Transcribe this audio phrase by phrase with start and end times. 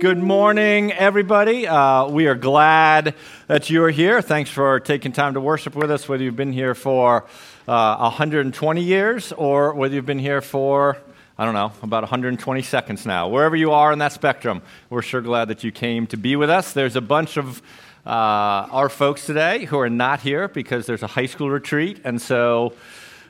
[0.00, 1.66] Good morning, everybody.
[1.66, 3.16] Uh, we are glad
[3.48, 4.22] that you are here.
[4.22, 7.26] Thanks for taking time to worship with us, whether you've been here for
[7.66, 10.98] uh, 120 years or whether you've been here for,
[11.36, 13.26] I don't know, about 120 seconds now.
[13.26, 16.48] Wherever you are in that spectrum, we're sure glad that you came to be with
[16.48, 16.74] us.
[16.74, 17.60] There's a bunch of
[18.06, 22.22] uh, our folks today who are not here because there's a high school retreat, and
[22.22, 22.72] so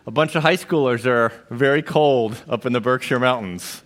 [0.07, 3.83] a bunch of high schoolers are very cold up in the Berkshire Mountains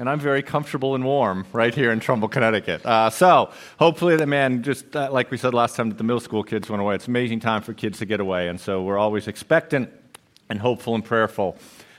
[0.00, 2.84] and I'm very comfortable and warm right here in Trumbull, Connecticut.
[2.86, 6.20] Uh, so hopefully, the man, just uh, like we said last time that the middle
[6.20, 8.96] school kids went away, it's amazing time for kids to get away, and so we're
[8.96, 9.90] always expectant
[10.48, 11.58] and hopeful and prayerful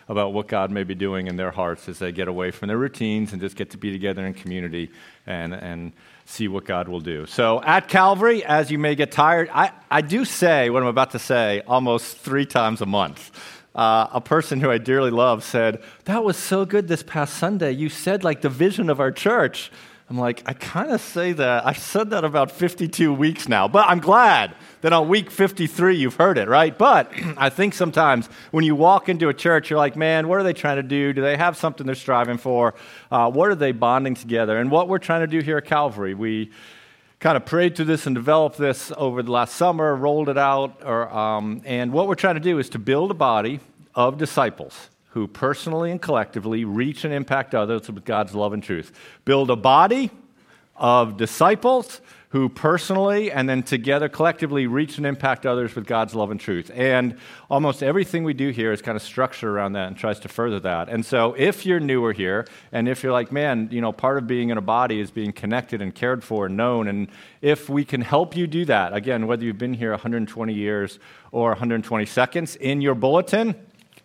[0.09, 2.77] about what God may be doing in their hearts as they get away from their
[2.77, 4.89] routines and just get to be together in community
[5.27, 5.93] and and
[6.25, 7.27] see what God will do.
[7.27, 11.11] So at Calvary, as you may get tired, I, I do say what I'm about
[11.11, 13.31] to say almost three times a month
[13.75, 17.71] uh, a person who I dearly love said, That was so good this past Sunday.
[17.71, 19.71] You said like the vision of our church.
[20.09, 21.65] I'm like, I kind of say that.
[21.65, 26.17] I've said that about 52 weeks now, but I'm glad that on week 53 you've
[26.17, 26.77] heard it, right?
[26.77, 30.43] But I think sometimes when you walk into a church, you're like, man, what are
[30.43, 31.13] they trying to do?
[31.13, 32.73] Do they have something they're striving for?
[33.09, 34.57] Uh, what are they bonding together?
[34.57, 36.51] And what we're trying to do here at Calvary, we
[37.21, 40.81] kind of prayed through this and developed this over the last summer, rolled it out.
[40.83, 43.59] Or, um, and what we're trying to do is to build a body
[43.93, 48.91] of disciples who personally and collectively reach and impact others with God's love and truth.
[49.23, 50.09] Build a body
[50.75, 52.01] of disciples
[52.31, 56.71] who personally and then together collectively reach and impact others with God's love and truth.
[56.73, 57.17] And
[57.49, 60.59] almost everything we do here is kind of structured around that and tries to further
[60.61, 60.87] that.
[60.87, 64.27] And so if you're newer here and if you're like, man, you know, part of
[64.27, 67.09] being in a body is being connected and cared for and known, and
[67.41, 70.99] if we can help you do that, again, whether you've been here 120 years
[71.33, 73.55] or 120 seconds, in your bulletin,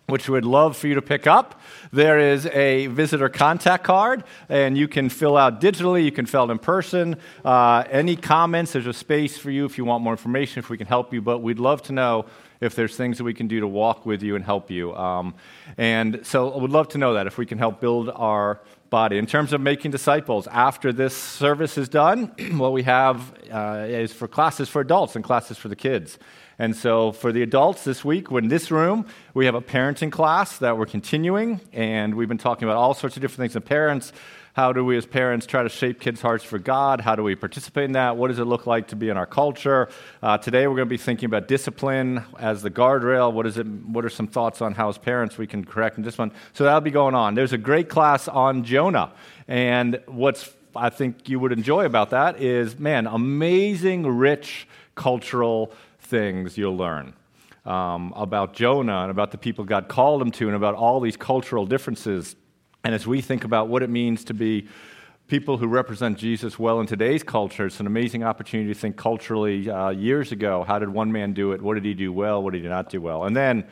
[0.07, 1.59] which we'd love for you to pick up.
[1.91, 6.43] There is a visitor contact card, and you can fill out digitally, you can fill
[6.43, 7.17] out in person.
[7.43, 10.77] Uh, any comments, there's a space for you if you want more information, if we
[10.77, 12.25] can help you, but we'd love to know
[12.61, 14.95] if there's things that we can do to walk with you and help you.
[14.95, 15.35] Um,
[15.77, 19.17] and so I would love to know that if we can help build our body.
[19.17, 24.13] In terms of making disciples, after this service is done, what we have uh, is
[24.13, 26.17] for classes for adults and classes for the kids.
[26.59, 30.57] And so, for the adults this week, in this room, we have a parenting class
[30.57, 34.11] that we're continuing, and we've been talking about all sorts of different things in parents.
[34.53, 36.99] How do we, as parents, try to shape kids' hearts for God?
[36.99, 38.17] How do we participate in that?
[38.17, 39.87] What does it look like to be in our culture?
[40.23, 43.31] Uh, today, we're going to be thinking about discipline as the guardrail.
[43.31, 43.67] What is it?
[43.67, 46.31] What are some thoughts on how, as parents, we can correct in this one?
[46.53, 47.35] So that'll be going on.
[47.35, 49.13] There's a great class on Jonah,
[49.47, 55.71] and what's I think you would enjoy about that is, man, amazing, rich cultural
[56.07, 57.13] things you'll learn
[57.65, 61.17] um, about Jonah and about the people God called him to and about all these
[61.17, 62.35] cultural differences.
[62.83, 64.67] And as we think about what it means to be
[65.27, 69.69] people who represent Jesus well in today's culture, it's an amazing opportunity to think culturally
[69.69, 70.63] uh, years ago.
[70.63, 71.61] How did one man do it?
[71.61, 72.41] What did he do well?
[72.41, 73.25] What did he not do well?
[73.25, 73.65] And then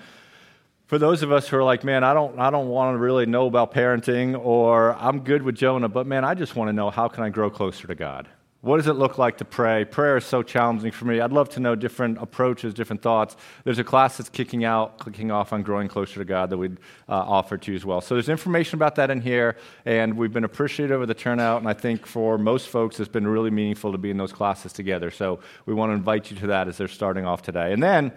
[0.88, 3.26] for those of us who are like, man, I don't, I don't want to really
[3.26, 6.90] know about parenting, or I'm good with Jonah, but man, I just want to know
[6.90, 8.28] how can I grow closer to God?
[8.66, 9.86] What does it look like to pray?
[9.86, 11.20] Prayer is so challenging for me.
[11.20, 13.38] I'd love to know different approaches, different thoughts.
[13.64, 16.80] There's a class that's kicking out, kicking off on growing closer to God that we'd
[17.08, 18.02] uh, offer to you as well.
[18.02, 21.60] So there's information about that in here, and we've been appreciative of the turnout.
[21.60, 24.74] And I think for most folks, it's been really meaningful to be in those classes
[24.74, 25.12] together.
[25.12, 27.72] So we want to invite you to that as they're starting off today.
[27.72, 28.12] And then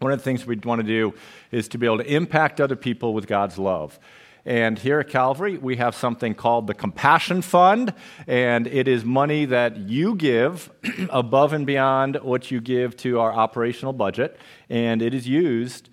[0.00, 1.14] one of the things we'd want to do
[1.52, 4.00] is to be able to impact other people with God's love.
[4.46, 7.92] And here at Calvary, we have something called the Compassion Fund,
[8.28, 10.70] and it is money that you give
[11.10, 14.38] above and beyond what you give to our operational budget,
[14.70, 15.90] and it is used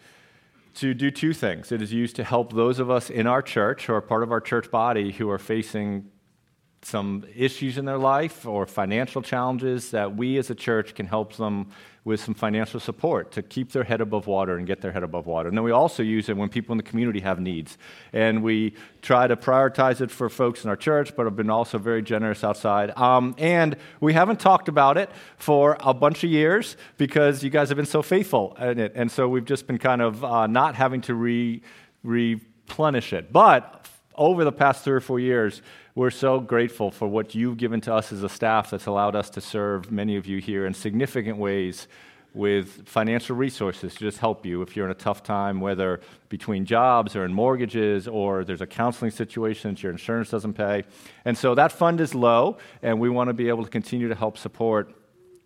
[0.75, 1.71] to do two things.
[1.71, 4.41] It is used to help those of us in our church are part of our
[4.41, 6.11] church body who are facing
[6.83, 11.35] some issues in their life or financial challenges that we as a church can help
[11.37, 11.71] them
[12.05, 15.25] with some financial support to keep their head above water and get their head above
[15.25, 15.47] water.
[15.47, 17.77] And then we also use it when people in the community have needs.
[18.11, 21.77] And we try to prioritize it for folks in our church, but have been also
[21.77, 22.91] very generous outside.
[22.97, 27.69] Um, and we haven't talked about it for a bunch of years because you guys
[27.69, 28.91] have been so faithful in it.
[28.95, 31.61] And so we've just been kind of uh, not having to re-
[32.03, 33.31] replenish it.
[33.31, 35.61] But over the past three or four years,
[35.95, 39.29] we're so grateful for what you've given to us as a staff that's allowed us
[39.31, 41.87] to serve many of you here in significant ways
[42.33, 46.65] with financial resources to just help you if you're in a tough time, whether between
[46.65, 50.83] jobs or in mortgages or there's a counseling situation that your insurance doesn't pay.
[51.25, 54.15] And so that fund is low, and we want to be able to continue to
[54.15, 54.95] help support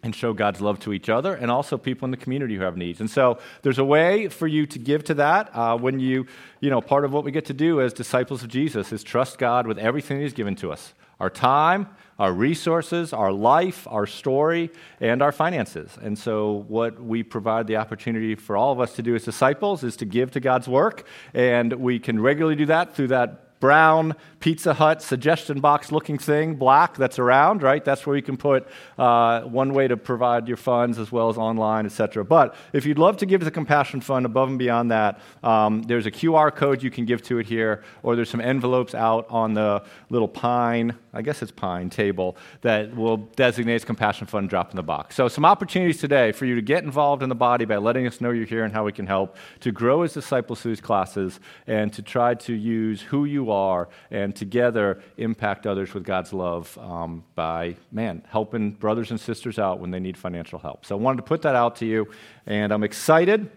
[0.08, 2.78] and show God's love to each other and also people in the community who have
[2.78, 3.02] needs.
[3.02, 6.26] And so there's a way for you to give to that uh, when you,
[6.62, 9.38] you know, part of what we get to do as disciples of Jesus is trust
[9.38, 11.88] God with everything He's given to us our time,
[12.20, 14.70] our resources, our life, our story,
[15.02, 15.98] and our finances.
[16.02, 19.84] And so, what we provide the opportunity for all of us to do as disciples
[19.84, 21.06] is to give to God's work.
[21.34, 26.56] And we can regularly do that through that brown Pizza Hut suggestion box looking thing,
[26.56, 27.84] black, that's around, right?
[27.84, 28.68] That's where you can put
[28.98, 32.24] uh, one way to provide your funds as well as online, etc.
[32.24, 35.82] But if you'd love to give to the Compassion Fund above and beyond that, um,
[35.84, 39.26] there's a QR code you can give to it here, or there's some envelopes out
[39.30, 44.50] on the little pine, I guess it's pine table, that will designate as Compassion Fund
[44.50, 45.16] drop in the box.
[45.16, 48.22] So, some opportunities today for you to get involved in the body by letting us
[48.22, 51.40] know you're here and how we can help, to grow as disciples through these classes,
[51.66, 56.78] and to try to use who you are and together impact others with God's love
[56.78, 60.86] um, by, man, helping brothers and sisters out when they need financial help.
[60.86, 62.10] So I wanted to put that out to you,
[62.46, 63.50] and I'm excited,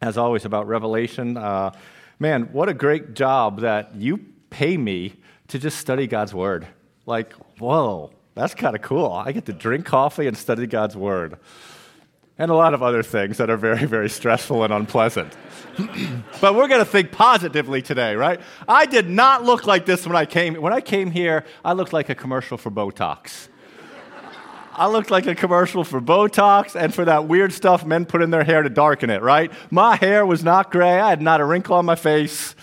[0.00, 1.36] as always, about Revelation.
[1.36, 1.72] Uh,
[2.18, 4.18] man, what a great job that you
[4.50, 5.14] pay me
[5.48, 6.66] to just study God's Word.
[7.06, 9.12] Like, whoa, that's kind of cool.
[9.12, 11.38] I get to drink coffee and study God's Word
[12.40, 15.30] and a lot of other things that are very, very stressful and unpleasant.
[16.40, 18.40] but we're going to think positively today, right?
[18.66, 20.54] I did not look like this when I came.
[20.54, 23.48] When I came here, I looked like a commercial for Botox.
[24.72, 28.30] I looked like a commercial for Botox and for that weird stuff men put in
[28.30, 29.52] their hair to darken it, right?
[29.70, 30.98] My hair was not gray.
[30.98, 32.54] I had not a wrinkle on my face,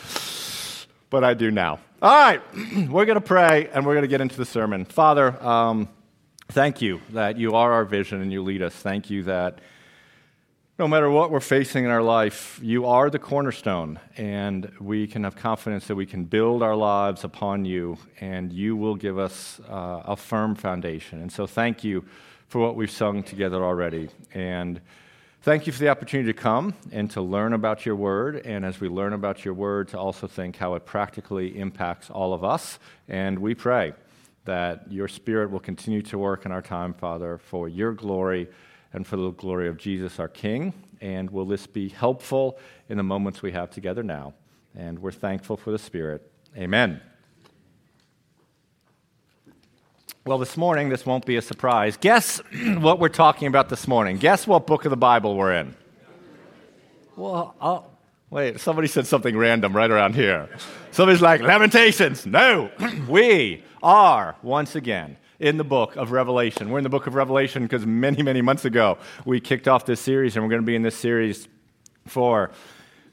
[1.11, 1.79] but I do now.
[2.01, 2.41] All right,
[2.89, 4.85] we're going to pray and we're going to get into the sermon.
[4.85, 5.87] Father, um,
[6.49, 8.73] Thank you that you are our vision and you lead us.
[8.73, 9.59] Thank you that
[10.79, 15.25] no matter what we're facing in our life, you are the cornerstone, and we can
[15.25, 19.59] have confidence that we can build our lives upon you, and you will give us
[19.67, 21.21] uh, a firm foundation.
[21.21, 22.05] And so, thank you
[22.47, 24.09] for what we've sung together already.
[24.33, 24.79] And
[25.41, 28.79] thank you for the opportunity to come and to learn about your word, and as
[28.79, 32.79] we learn about your word, to also think how it practically impacts all of us.
[33.09, 33.93] And we pray
[34.47, 38.49] that your Spirit will continue to work in our time, Father, for your glory
[38.93, 40.73] and for the glory of Jesus, our King.
[40.99, 42.57] And will this be helpful
[42.89, 44.33] in the moments we have together now?
[44.75, 46.31] And we're thankful for the Spirit.
[46.57, 46.99] Amen.
[50.25, 51.95] Well, this morning, this won't be a surprise.
[51.95, 52.41] Guess
[52.79, 54.17] what we're talking about this morning.
[54.17, 55.75] Guess what book of the Bible we're in?
[57.15, 57.96] Well, I'll,
[58.29, 60.49] wait, somebody said something random right around here.
[60.91, 62.25] Somebody's like, Lamentations.
[62.25, 62.71] No,
[63.07, 66.69] we are once again in the book of Revelation.
[66.69, 70.01] We're in the book of Revelation because many, many months ago we kicked off this
[70.01, 71.47] series, and we're going to be in this series
[72.05, 72.51] for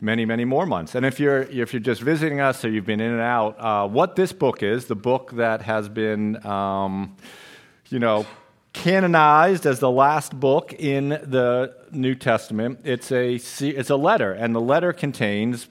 [0.00, 0.94] many, many more months.
[0.94, 3.88] And if you're, if you're just visiting us or you've been in and out, uh,
[3.88, 7.16] what this book is, the book that has been, um,
[7.88, 8.26] you know,
[8.74, 14.54] canonized as the last book in the New Testament, it's a, it's a letter, and
[14.54, 15.68] the letter contains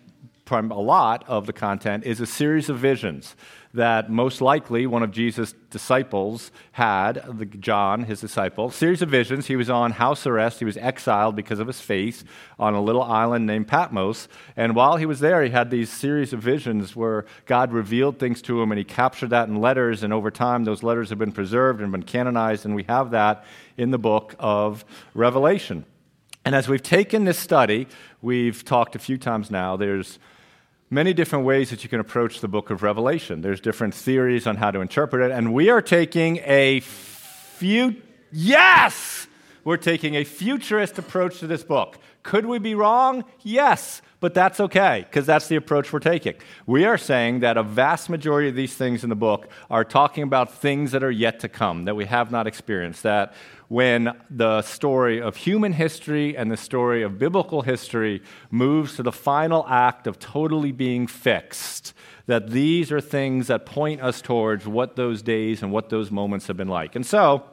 [0.51, 3.35] a lot of the content is a series of visions
[3.73, 8.69] that most likely one of Jesus' disciples had, the, John, his disciple.
[8.69, 9.47] Series of visions.
[9.47, 10.59] He was on house arrest.
[10.59, 12.23] He was exiled because of his faith
[12.59, 14.27] on a little island named Patmos.
[14.55, 18.43] And while he was there, he had these series of visions where God revealed things
[18.43, 20.03] to him, and he captured that in letters.
[20.03, 23.43] And over time, those letters have been preserved and been canonized, and we have that
[23.75, 25.85] in the book of Revelation.
[26.45, 27.87] And as we've taken this study,
[28.21, 30.19] we've talked a few times now, there's
[30.93, 33.41] many different ways that you can approach the book of Revelation.
[33.41, 39.27] There's different theories on how to interpret it, and we are taking a few yes,
[39.63, 41.97] we're taking a futurist approach to this book.
[42.21, 43.25] Could we be wrong?
[43.41, 46.35] Yes, but that's okay because that's the approach we're taking.
[46.65, 50.23] We are saying that a vast majority of these things in the book are talking
[50.23, 53.33] about things that are yet to come that we have not experienced that
[53.73, 59.11] when the story of human history and the story of biblical history moves to the
[59.11, 61.91] final act of totally being fixed,
[62.27, 66.45] that these are things that point us towards what those days and what those moments
[66.45, 66.95] have been like.
[66.95, 67.43] And so,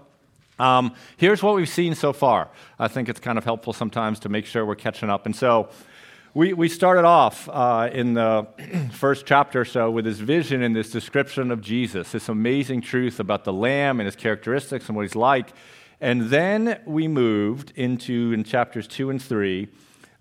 [0.58, 2.50] um, here's what we've seen so far.
[2.78, 5.24] I think it's kind of helpful sometimes to make sure we're catching up.
[5.24, 5.70] And so,
[6.34, 8.46] we, we started off uh, in the
[8.92, 13.20] first chapter or so with this vision and this description of Jesus, this amazing truth
[13.20, 15.54] about the Lamb and his characteristics and what he's like.
[16.00, 19.68] And then we moved into, in chapters 2 and 3,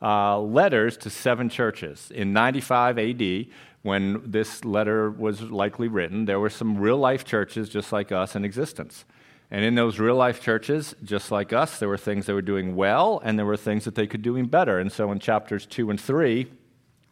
[0.02, 2.12] uh, letters to seven churches.
[2.14, 3.46] In 95 AD,
[3.82, 8.36] when this letter was likely written, there were some real life churches just like us
[8.36, 9.06] in existence.
[9.52, 12.76] And in those real life churches, just like us, there were things they were doing
[12.76, 14.80] well and there were things that they could do better.
[14.80, 16.48] And so in chapters 2 and 3,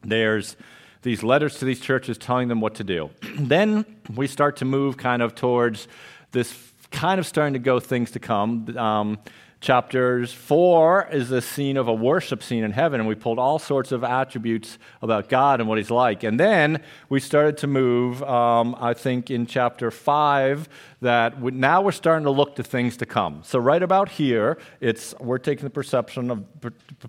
[0.04, 0.56] there's
[1.02, 3.10] these letters to these churches telling them what to do.
[3.40, 5.88] then we start to move kind of towards
[6.32, 8.77] this kind of starting to go things to come.
[8.77, 9.17] Um,
[9.60, 13.58] Chapters four is the scene of a worship scene in heaven, and we pulled all
[13.58, 16.24] sorts of attributes about God and what He's like.
[16.24, 20.70] And then we started to move, um, I think, in chapter five,
[21.02, 23.42] that we, now we're starting to look to things to come.
[23.44, 26.46] So right about here, it's we're taking the perception of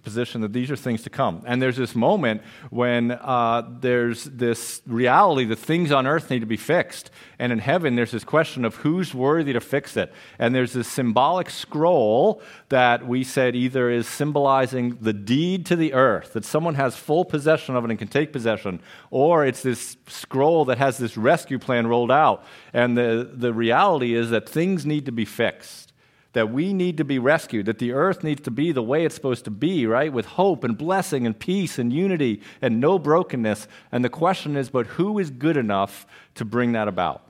[0.02, 1.42] position that these are things to come.
[1.46, 2.40] And there's this moment
[2.70, 7.58] when uh, there's this reality that things on earth need to be fixed, and in
[7.58, 10.14] heaven there's this question of who's worthy to fix it.
[10.38, 12.37] And there's this symbolic scroll
[12.68, 17.24] that we said either is symbolizing the deed to the earth that someone has full
[17.24, 18.80] possession of it and can take possession,
[19.10, 22.44] or it's this scroll that has this rescue plan rolled out.
[22.72, 25.92] And the the reality reality is that things need to be fixed,
[26.32, 29.14] that we need to be rescued, that the earth needs to be the way it's
[29.14, 30.12] supposed to be, right?
[30.12, 33.68] With hope and blessing and peace and unity and no brokenness.
[33.92, 37.27] And the question is, but who is good enough to bring that about?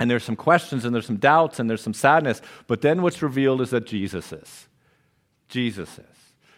[0.00, 2.42] And there's some questions and there's some doubts and there's some sadness.
[2.66, 4.66] But then what's revealed is that Jesus is.
[5.48, 6.04] Jesus is.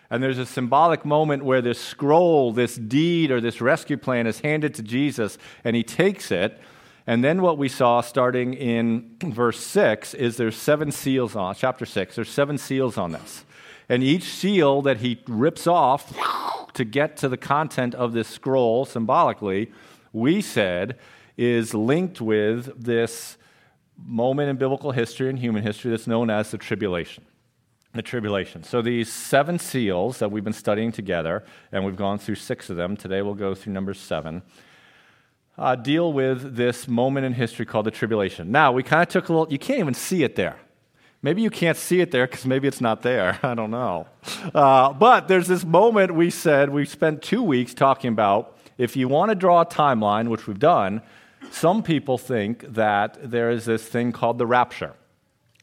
[0.09, 4.41] And there's a symbolic moment where this scroll, this deed, or this rescue plan is
[4.41, 6.59] handed to Jesus, and he takes it
[7.07, 11.85] and then what we saw starting in verse 6 is there's seven seals on, chapter
[11.85, 13.45] 6, there's seven seals on this.
[13.89, 16.17] And each seal that he rips off
[16.75, 19.73] to get to the content of this scroll symbolically,
[20.13, 20.97] we said
[21.43, 23.37] is linked with this
[23.97, 27.25] moment in biblical history and human history that's known as the tribulation.
[27.95, 28.63] The tribulation.
[28.63, 32.77] So these seven seals that we've been studying together, and we've gone through six of
[32.77, 32.97] them.
[32.97, 34.43] Today we'll go through number seven
[35.59, 38.51] uh, deal with this moment in history called the tribulation.
[38.51, 40.57] Now, we kind of took a little, you can't even see it there.
[41.21, 43.39] Maybe you can't see it there because maybe it's not there.
[43.43, 44.07] I don't know.
[44.55, 49.07] Uh, but there's this moment we said, we spent two weeks talking about if you
[49.07, 51.03] want to draw a timeline, which we've done,
[51.53, 54.95] some people think that there is this thing called the rapture.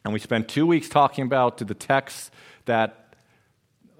[0.03, 2.31] And we spent two weeks talking about the texts
[2.65, 3.15] that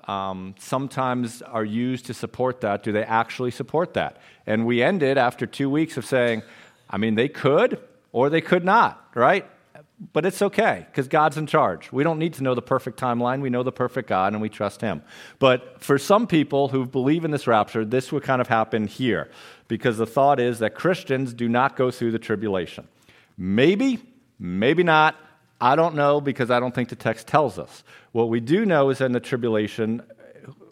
[0.08, 2.84] um, sometimes are used to support that.
[2.84, 4.18] Do they actually support that?
[4.48, 6.42] And we ended after two weeks of saying,
[6.90, 7.80] I mean, they could
[8.12, 9.46] or they could not, right?
[10.14, 11.92] But it's okay because God's in charge.
[11.92, 13.42] We don't need to know the perfect timeline.
[13.42, 15.02] We know the perfect God and we trust Him.
[15.40, 19.30] But for some people who believe in this rapture, this would kind of happen here
[19.68, 22.88] because the thought is that Christians do not go through the tribulation.
[23.38, 24.00] Maybe,
[24.40, 25.16] maybe not.
[25.60, 27.84] I don't know because I don't think the text tells us.
[28.14, 30.02] What we do know is that in the tribulation,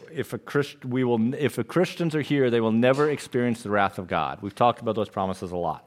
[0.10, 3.70] if a Christ, we will, if a Christians are here, they will never experience the
[3.70, 4.40] wrath of God.
[4.42, 5.86] We've talked about those promises a lot.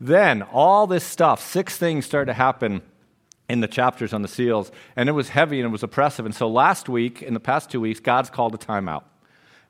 [0.00, 2.82] Then all this stuff, six things started to happen
[3.48, 6.26] in the chapters on the seals, and it was heavy and it was oppressive.
[6.26, 9.04] And so last week, in the past two weeks, God's called a timeout.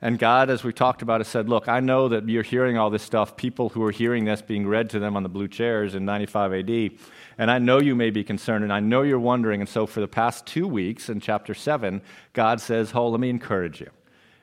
[0.03, 2.91] And God, as we talked about, has said, Look, I know that you're hearing all
[2.91, 5.95] this stuff, people who are hearing this being read to them on the blue chairs
[5.95, 6.91] in 95 AD.
[7.39, 9.61] And I know you may be concerned, and I know you're wondering.
[9.61, 12.03] And so, for the past two weeks in chapter 7,
[12.35, 13.91] God says, Oh, let me encourage you.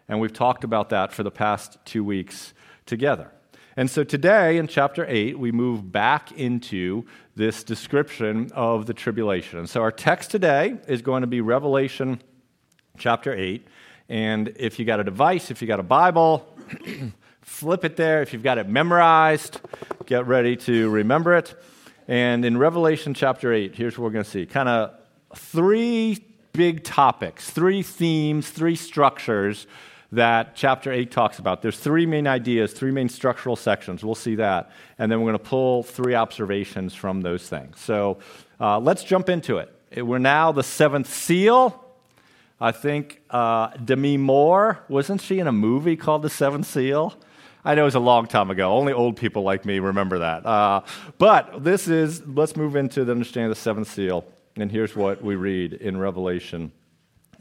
[0.07, 2.53] And we've talked about that for the past two weeks
[2.85, 3.31] together.
[3.75, 9.57] And so today in chapter 8, we move back into this description of the tribulation.
[9.57, 12.21] And so our text today is going to be Revelation
[12.99, 13.67] chapter 8.
[14.09, 16.55] And if you got a device, if you got a Bible,
[17.41, 18.21] flip it there.
[18.21, 19.59] If you've got it memorized,
[20.05, 21.55] get ready to remember it.
[22.07, 24.93] And in Revelation chapter 8, here's what we're going to see kind of
[25.35, 29.65] three big topics, three themes, three structures
[30.13, 31.61] that chapter 8 talks about.
[31.61, 34.03] There's three main ideas, three main structural sections.
[34.03, 34.71] We'll see that.
[34.99, 37.79] And then we're going to pull three observations from those things.
[37.79, 38.19] So
[38.59, 39.73] uh, let's jump into it.
[39.97, 41.79] We're now the seventh seal.
[42.61, 47.13] I think uh, Demi Moore, wasn't she in a movie called The Seventh Seal?
[47.65, 48.71] I know it was a long time ago.
[48.71, 50.45] Only old people like me remember that.
[50.45, 50.81] Uh,
[51.17, 54.25] but this is, let's move into the understanding of the seventh seal.
[54.55, 56.71] And here's what we read in Revelation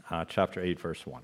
[0.09, 1.23] uh, chapter 8, verse 1.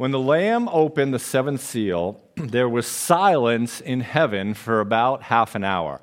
[0.00, 5.54] When the Lamb opened the seventh seal, there was silence in heaven for about half
[5.54, 6.00] an hour.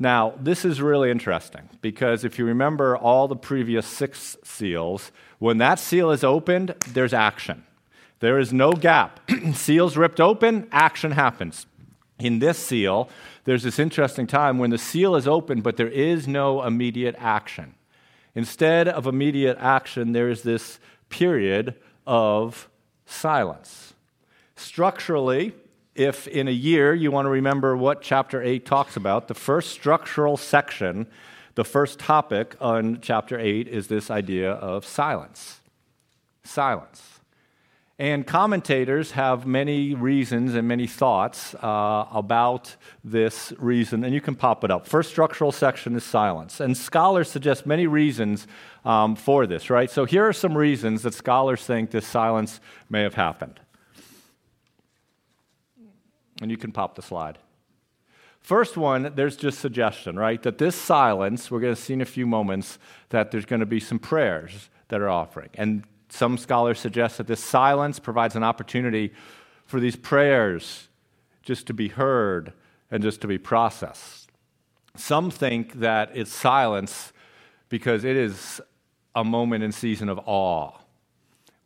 [0.00, 5.58] Now, this is really interesting because if you remember all the previous six seals, when
[5.58, 7.62] that seal is opened, there's action.
[8.18, 9.20] There is no gap.
[9.54, 11.66] Seals ripped open, action happens.
[12.18, 13.08] In this seal,
[13.44, 17.76] there's this interesting time when the seal is open, but there is no immediate action.
[18.34, 21.76] Instead of immediate action, there is this period
[22.08, 22.68] of
[23.06, 23.94] silence.
[24.56, 25.54] Structurally,
[25.94, 29.70] if in a year you want to remember what chapter 8 talks about, the first
[29.70, 31.06] structural section,
[31.54, 35.60] the first topic on chapter 8 is this idea of silence.
[36.44, 37.15] Silence.
[37.98, 44.34] And commentators have many reasons and many thoughts uh, about this reason, and you can
[44.34, 44.86] pop it up.
[44.86, 46.60] First structural section is silence.
[46.60, 48.46] And scholars suggest many reasons
[48.84, 49.90] um, for this, right?
[49.90, 52.60] So here are some reasons that scholars think this silence
[52.90, 53.60] may have happened.
[56.42, 57.38] And you can pop the slide.
[58.40, 60.42] First one, there's just suggestion, right?
[60.42, 63.66] That this silence, we're going to see in a few moments, that there's going to
[63.66, 65.48] be some prayers that are offering.
[65.54, 69.12] And some scholars suggest that this silence provides an opportunity
[69.64, 70.88] for these prayers
[71.42, 72.52] just to be heard
[72.90, 74.30] and just to be processed.
[74.96, 77.12] Some think that it's silence
[77.68, 78.60] because it is
[79.14, 80.72] a moment in season of awe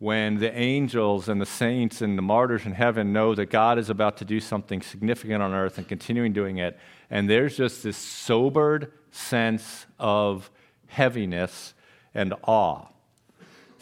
[0.01, 3.91] when the angels and the saints and the martyrs in heaven know that God is
[3.91, 6.79] about to do something significant on earth and continuing doing it.
[7.11, 10.51] And there's just this sobered sense of
[10.87, 11.75] heaviness
[12.15, 12.87] and awe.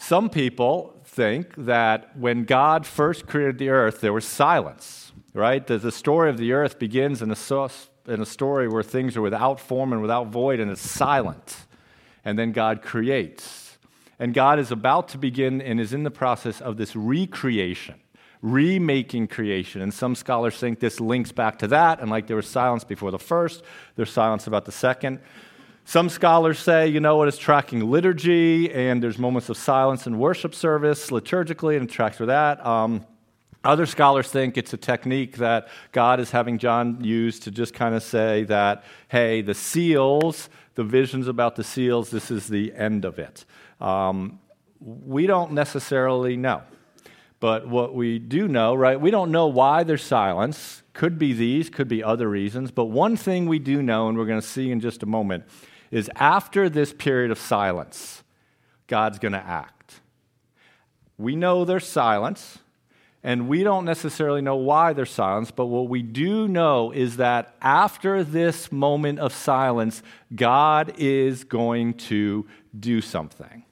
[0.01, 5.65] Some people think that when God first created the earth, there was silence, right?
[5.67, 7.69] The, the story of the earth begins in a,
[8.07, 11.65] in a story where things are without form and without void, and it's silent.
[12.23, 13.77] And then God creates.
[14.19, 17.95] And God is about to begin and is in the process of this recreation,
[18.41, 19.81] remaking creation.
[19.81, 23.11] And some scholars think this links back to that, and like there was silence before
[23.11, 23.63] the first,
[23.97, 25.19] there's silence about the second.
[25.89, 30.19] Some scholars say, you know what, it's tracking liturgy, and there's moments of silence in
[30.19, 32.63] worship service liturgically, and it tracks with that.
[32.63, 33.03] Um,
[33.63, 37.95] other scholars think it's a technique that God is having John use to just kind
[37.95, 43.03] of say that, hey, the seals, the visions about the seals, this is the end
[43.03, 43.45] of it.
[43.81, 44.39] Um,
[44.79, 46.61] we don't necessarily know.
[47.39, 50.83] But what we do know, right, we don't know why there's silence.
[50.93, 52.69] Could be these, could be other reasons.
[52.69, 55.45] But one thing we do know, and we're going to see in just a moment,
[55.91, 58.23] is after this period of silence,
[58.87, 60.01] God's going to act.
[61.17, 62.59] We know there's silence,
[63.23, 67.55] and we don't necessarily know why there's silence, but what we do know is that
[67.61, 70.01] after this moment of silence,
[70.33, 72.47] God is going to
[72.79, 73.65] do something.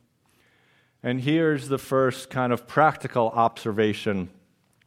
[1.01, 4.29] And here's the first kind of practical observation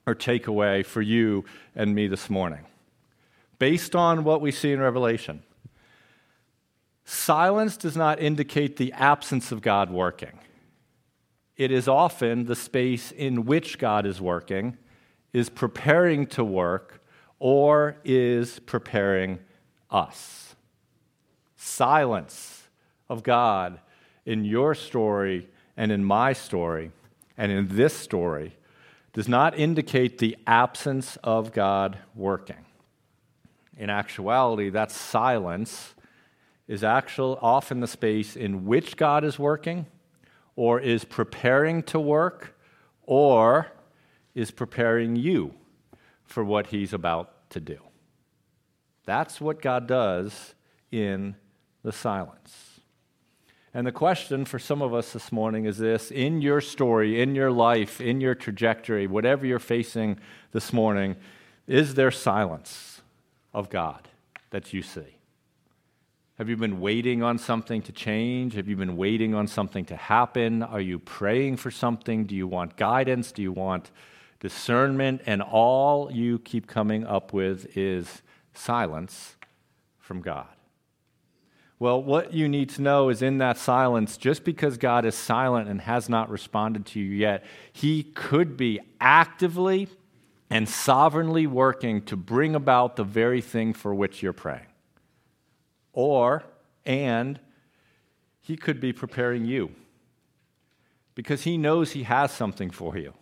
[0.07, 2.67] or takeaway for you and me this morning.
[3.59, 5.43] Based on what we see in Revelation,
[7.13, 10.39] Silence does not indicate the absence of God working.
[11.57, 14.79] It is often the space in which God is working,
[15.33, 17.03] is preparing to work,
[17.41, 19.41] or is preparing
[19.91, 20.55] us.
[21.57, 22.69] Silence
[23.09, 23.81] of God
[24.25, 26.93] in your story and in my story
[27.37, 28.57] and in this story
[29.15, 32.65] does not indicate the absence of God working.
[33.77, 35.97] In actuality, that silence
[36.71, 39.87] is actually often the space in which God is working,
[40.55, 42.57] or is preparing to work,
[43.03, 43.73] or
[44.37, 45.53] is preparing you
[46.23, 47.79] for what He's about to do.
[49.05, 50.55] That's what God does
[50.93, 51.35] in
[51.83, 52.79] the silence.
[53.75, 57.35] And the question for some of us this morning is this in your story, in
[57.35, 60.21] your life, in your trajectory, whatever you're facing
[60.53, 61.17] this morning,
[61.67, 63.01] is there silence
[63.53, 64.07] of God
[64.51, 65.17] that you see?
[66.41, 68.55] Have you been waiting on something to change?
[68.55, 70.63] Have you been waiting on something to happen?
[70.63, 72.25] Are you praying for something?
[72.25, 73.31] Do you want guidance?
[73.31, 73.91] Do you want
[74.39, 75.21] discernment?
[75.27, 78.23] And all you keep coming up with is
[78.55, 79.37] silence
[79.99, 80.47] from God.
[81.79, 85.69] Well, what you need to know is in that silence, just because God is silent
[85.69, 89.89] and has not responded to you yet, He could be actively
[90.49, 94.70] and sovereignly working to bring about the very thing for which you're praying.
[95.93, 96.45] Or,
[96.85, 97.41] and,
[98.41, 99.71] he could be preparing you
[101.15, 103.15] because he knows he has something for you.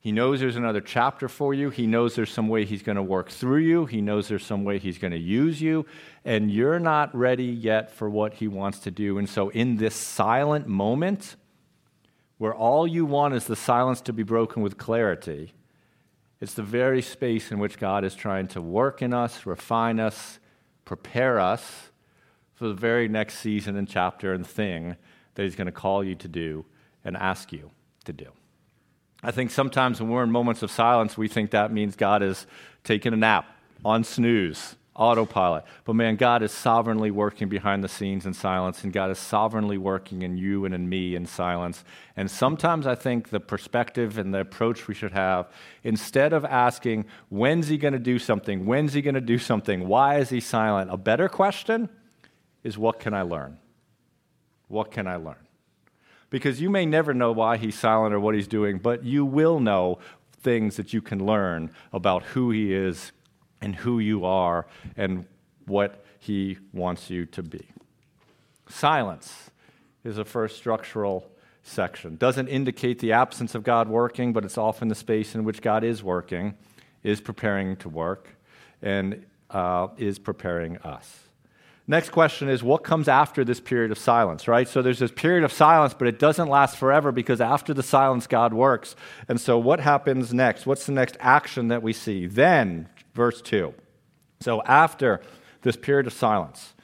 [0.00, 1.68] He knows there's another chapter for you.
[1.68, 3.84] He knows there's some way he's going to work through you.
[3.84, 5.84] He knows there's some way he's going to use you.
[6.24, 9.18] And you're not ready yet for what he wants to do.
[9.18, 11.36] And so, in this silent moment,
[12.38, 15.52] where all you want is the silence to be broken with clarity,
[16.40, 20.38] it's the very space in which God is trying to work in us, refine us,
[20.84, 21.90] prepare us
[22.54, 24.96] for the very next season and chapter and thing
[25.34, 26.64] that He's going to call you to do
[27.04, 27.70] and ask you
[28.04, 28.26] to do.
[29.22, 32.46] I think sometimes when we're in moments of silence, we think that means God is
[32.84, 33.46] taking a nap
[33.84, 35.64] on snooze, autopilot.
[35.84, 39.78] But man, God is sovereignly working behind the scenes in silence, and God is sovereignly
[39.78, 41.82] working in you and in me in silence.
[42.16, 45.48] And sometimes I think the perspective and the approach we should have,
[45.82, 48.66] instead of asking, when's He going to do something?
[48.66, 49.88] When's He going to do something?
[49.88, 50.92] Why is He silent?
[50.92, 51.88] A better question
[52.62, 53.58] is, what can I learn?
[54.68, 55.48] What can I learn?
[56.28, 59.58] Because you may never know why he's silent or what he's doing, but you will
[59.58, 59.98] know
[60.32, 63.12] things that you can learn about who he is
[63.60, 65.26] and who you are and
[65.66, 67.66] what he wants you to be.
[68.68, 69.50] Silence
[70.04, 71.30] is the first structural
[71.62, 72.16] section.
[72.16, 75.84] Doesn't indicate the absence of God working, but it's often the space in which God
[75.84, 76.54] is working,
[77.02, 78.28] is preparing to work,
[78.82, 81.20] and uh, is preparing us.
[81.86, 84.68] Next question is what comes after this period of silence, right?
[84.68, 88.28] So there's this period of silence, but it doesn't last forever because after the silence,
[88.28, 88.94] God works.
[89.26, 90.66] And so what happens next?
[90.66, 92.26] What's the next action that we see?
[92.26, 93.74] Then, verse 2.
[94.40, 95.20] So after
[95.62, 96.74] this period of silence,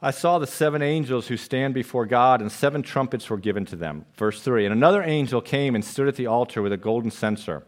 [0.00, 3.76] I saw the seven angels who stand before God, and seven trumpets were given to
[3.76, 4.04] them.
[4.16, 7.64] Verse 3 And another angel came and stood at the altar with a golden censer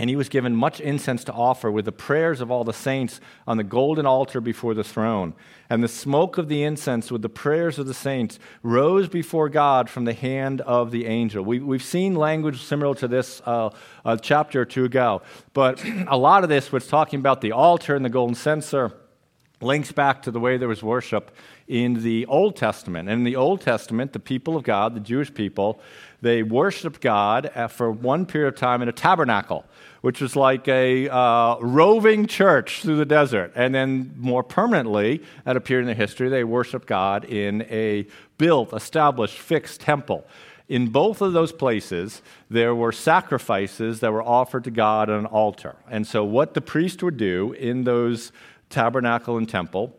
[0.00, 3.20] and he was given much incense to offer with the prayers of all the saints
[3.46, 5.34] on the golden altar before the throne.
[5.68, 9.90] And the smoke of the incense with the prayers of the saints rose before God
[9.90, 11.44] from the hand of the angel.
[11.44, 13.68] We, have seen language similar to this uh,
[14.02, 15.20] a chapter or two ago,
[15.52, 18.92] but a lot of this was talking about the altar and the golden censer
[19.60, 21.30] links back to the way there was worship
[21.68, 23.08] in the Old Testament.
[23.08, 25.80] And in the Old Testament, the people of God, the Jewish people,
[26.20, 29.64] they worshiped God for one period of time in a tabernacle
[30.00, 33.52] which was like a uh, roving church through the desert.
[33.54, 38.06] And then more permanently, at a period in their history, they worshiped God in a
[38.38, 40.26] built, established, fixed temple.
[40.68, 45.26] In both of those places, there were sacrifices that were offered to God on an
[45.26, 45.76] altar.
[45.90, 48.30] And so, what the priest would do in those
[48.70, 49.94] tabernacle and temple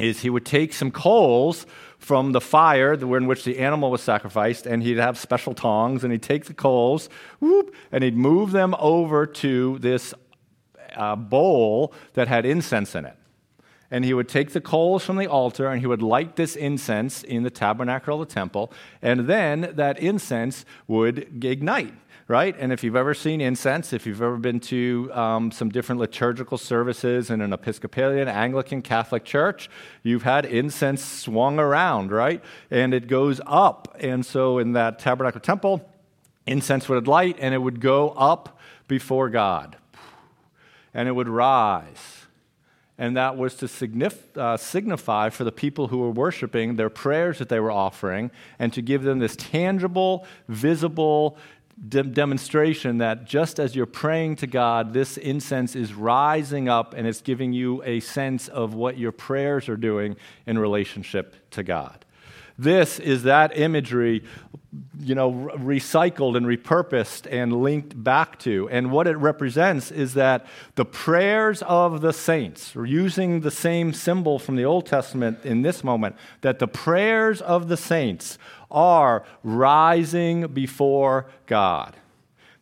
[0.00, 1.66] is he would take some coals
[1.98, 6.12] from the fire in which the animal was sacrificed, and he'd have special tongs, and
[6.12, 7.08] he'd take the coals,
[7.40, 10.14] whoop, and he'd move them over to this
[10.96, 13.16] uh, bowl that had incense in it.
[13.90, 17.24] And he would take the coals from the altar and he would light this incense
[17.24, 21.94] in the tabernacle of the temple, and then that incense would ignite
[22.30, 22.54] right?
[22.60, 26.58] And if you've ever seen incense, if you've ever been to um, some different liturgical
[26.58, 29.68] services in an Episcopalian, Anglican, Catholic church,
[30.04, 32.40] you've had incense swung around, right?
[32.70, 33.96] And it goes up.
[33.98, 35.84] And so in that tabernacle temple,
[36.46, 39.76] incense would light and it would go up before God.
[40.94, 42.20] And it would rise.
[42.96, 47.38] And that was to signif- uh, signify for the people who were worshiping their prayers
[47.38, 51.38] that they were offering and to give them this tangible, visible,
[51.88, 57.06] de- demonstration that just as you're praying to God, this incense is rising up and
[57.06, 60.16] it's giving you a sense of what your prayers are doing
[60.46, 62.04] in relationship to God.
[62.60, 64.22] This is that imagery,
[64.98, 68.68] you know, recycled and repurposed and linked back to.
[68.68, 74.38] And what it represents is that the prayers of the saints, using the same symbol
[74.38, 78.36] from the Old Testament in this moment, that the prayers of the saints
[78.70, 81.96] are rising before God.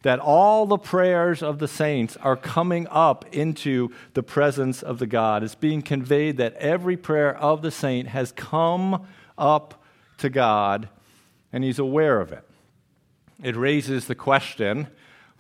[0.03, 5.07] That all the prayers of the saints are coming up into the presence of the
[5.07, 5.43] God.
[5.43, 9.83] It's being conveyed that every prayer of the saint has come up
[10.19, 10.89] to God
[11.53, 12.45] and he's aware of it.
[13.43, 14.89] It raises the question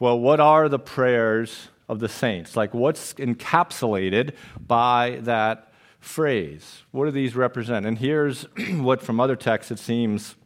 [0.00, 2.56] well, what are the prayers of the saints?
[2.56, 6.82] Like, what's encapsulated by that phrase?
[6.92, 7.84] What do these represent?
[7.84, 8.42] And here's
[8.74, 10.36] what, from other texts, it seems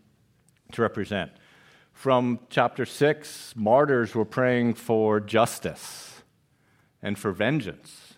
[0.73, 1.33] to represent.
[1.93, 6.23] From chapter 6, martyrs were praying for justice
[7.03, 8.15] and for vengeance.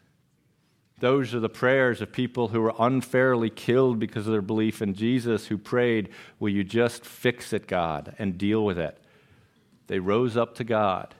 [1.01, 4.95] Those are the prayers of people who were unfairly killed because of their belief in
[4.95, 8.99] Jesus, who prayed, Will you just fix it, God, and deal with it?
[9.87, 11.15] They rose up to God.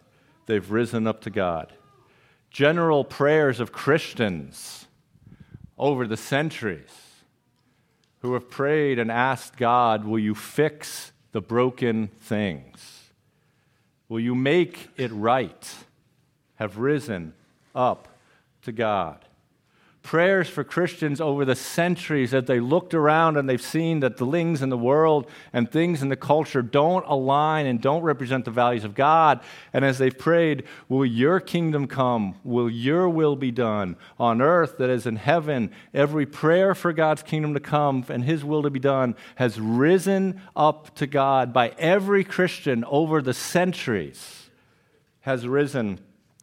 [0.47, 1.73] They've risen up to God.
[2.51, 4.87] General prayers of Christians
[5.77, 7.25] over the centuries
[8.21, 13.11] who have prayed and asked God, Will you fix the broken things?
[14.09, 15.75] Will you make it right?
[16.55, 17.35] Have risen
[17.75, 18.07] up
[18.63, 19.19] to God
[20.05, 24.31] prayers for Christians over the centuries as they looked around and they've seen that the
[24.31, 28.51] things in the world and things in the culture don't align and don't represent the
[28.51, 29.41] values of God.
[29.73, 32.35] And as they've prayed, Will your kingdom come?
[32.45, 35.73] Will your will be done on earth that is in heaven?
[35.95, 40.43] Every prayer for God's kingdom to come and his will to be done has risen
[40.55, 44.51] up to God by every Christian over the centuries,
[45.23, 45.99] has risen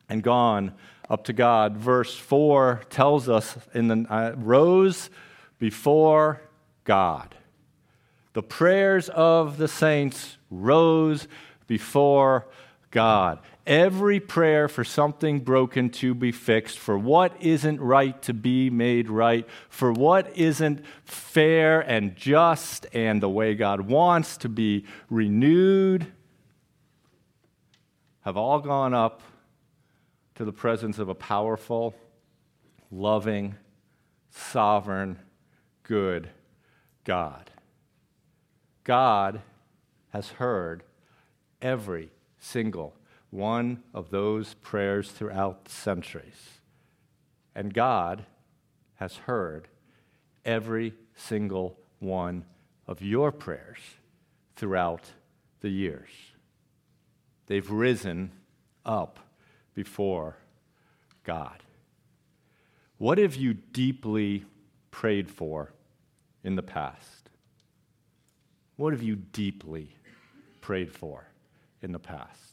[0.09, 0.73] and gone
[1.11, 1.75] up to God.
[1.75, 5.09] Verse 4 tells us in the uh, rose
[5.59, 6.41] before
[6.85, 7.35] God.
[8.31, 11.27] The prayers of the saints rose
[11.67, 12.47] before
[12.91, 13.39] God.
[13.67, 19.09] Every prayer for something broken to be fixed, for what isn't right to be made
[19.09, 26.07] right, for what isn't fair and just and the way God wants to be renewed,
[28.21, 29.21] have all gone up
[30.41, 31.93] to the presence of a powerful,
[32.89, 33.53] loving,
[34.31, 35.19] sovereign,
[35.83, 36.31] good
[37.03, 37.51] God.
[38.83, 39.43] God
[40.09, 40.81] has heard
[41.61, 42.95] every single
[43.29, 46.61] one of those prayers throughout the centuries.
[47.53, 48.25] And God
[48.95, 49.67] has heard
[50.43, 52.45] every single one
[52.87, 53.77] of your prayers
[54.55, 55.03] throughout
[55.59, 56.09] the years.
[57.45, 58.31] They've risen
[58.83, 59.19] up
[59.73, 60.37] before
[61.23, 61.63] God.
[62.97, 64.45] What have you deeply
[64.91, 65.71] prayed for
[66.43, 67.29] in the past?
[68.75, 69.95] What have you deeply
[70.59, 71.27] prayed for
[71.81, 72.51] in the past?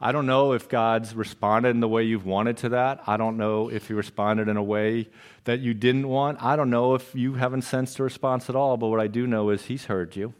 [0.00, 3.02] I don't know if God's responded in the way you've wanted to that.
[3.06, 5.08] I don't know if He responded in a way
[5.44, 6.40] that you didn't want.
[6.40, 9.26] I don't know if you haven't sensed a response at all, but what I do
[9.26, 10.34] know is He's heard you.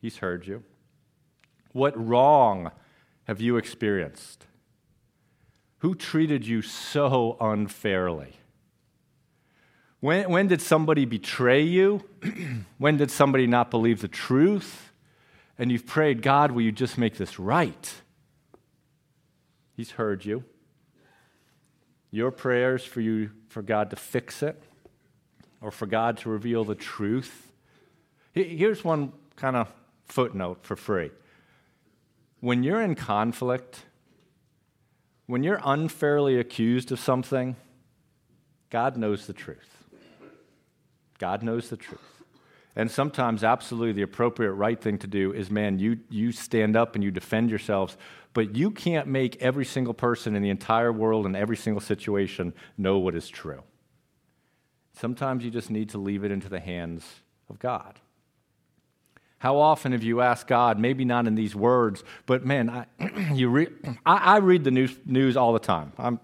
[0.00, 0.62] He's heard you.
[1.72, 2.70] What wrong
[3.28, 4.46] have you experienced?
[5.80, 8.32] Who treated you so unfairly?
[10.00, 12.02] When, when did somebody betray you?
[12.78, 14.92] when did somebody not believe the truth?
[15.58, 17.94] And you've prayed, God, will you just make this right?
[19.76, 20.44] He's heard you.
[22.10, 24.60] Your prayers for you for God to fix it
[25.60, 27.52] or for God to reveal the truth.
[28.32, 29.70] Here's one kind of
[30.06, 31.10] footnote for free.
[32.40, 33.84] When you're in conflict,
[35.26, 37.56] when you're unfairly accused of something,
[38.70, 39.84] God knows the truth.
[41.18, 42.00] God knows the truth.
[42.76, 46.94] And sometimes, absolutely, the appropriate right thing to do is man, you, you stand up
[46.94, 47.96] and you defend yourselves,
[48.34, 52.54] but you can't make every single person in the entire world in every single situation
[52.76, 53.62] know what is true.
[54.92, 57.04] Sometimes you just need to leave it into the hands
[57.50, 57.98] of God.
[59.38, 63.48] How often have you asked God, maybe not in these words, but man, I, you
[63.48, 63.68] re-
[64.04, 65.92] I, I, read the news, news all the time.
[65.96, 66.18] I'm,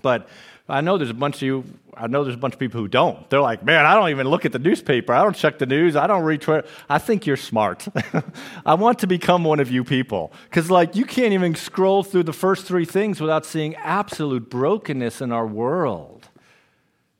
[0.00, 0.28] but
[0.68, 1.64] I know there's a bunch of you,
[1.94, 3.28] I know there's a bunch of people who don't.
[3.28, 5.12] They're like, man, I don't even look at the newspaper.
[5.12, 5.96] I don't check the news.
[5.96, 6.66] I don't read Twitter.
[6.88, 7.86] I think you're smart.
[8.66, 10.32] I want to become one of you people.
[10.44, 15.20] Because, like, you can't even scroll through the first three things without seeing absolute brokenness
[15.20, 16.28] in our world.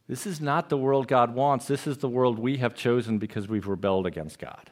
[0.09, 1.67] This is not the world God wants.
[1.67, 4.71] This is the world we have chosen because we've rebelled against God.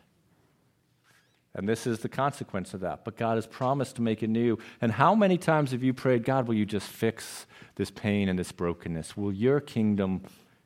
[1.54, 3.04] And this is the consequence of that.
[3.04, 4.58] But God has promised to make it new.
[4.80, 8.38] And how many times have you prayed, God, will you just fix this pain and
[8.38, 9.16] this brokenness?
[9.16, 10.22] Will your kingdom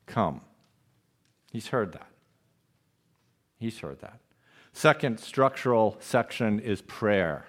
[0.06, 0.40] come?
[1.52, 2.08] He's heard that.
[3.58, 4.20] He's heard that.
[4.72, 7.46] Second structural section is prayer.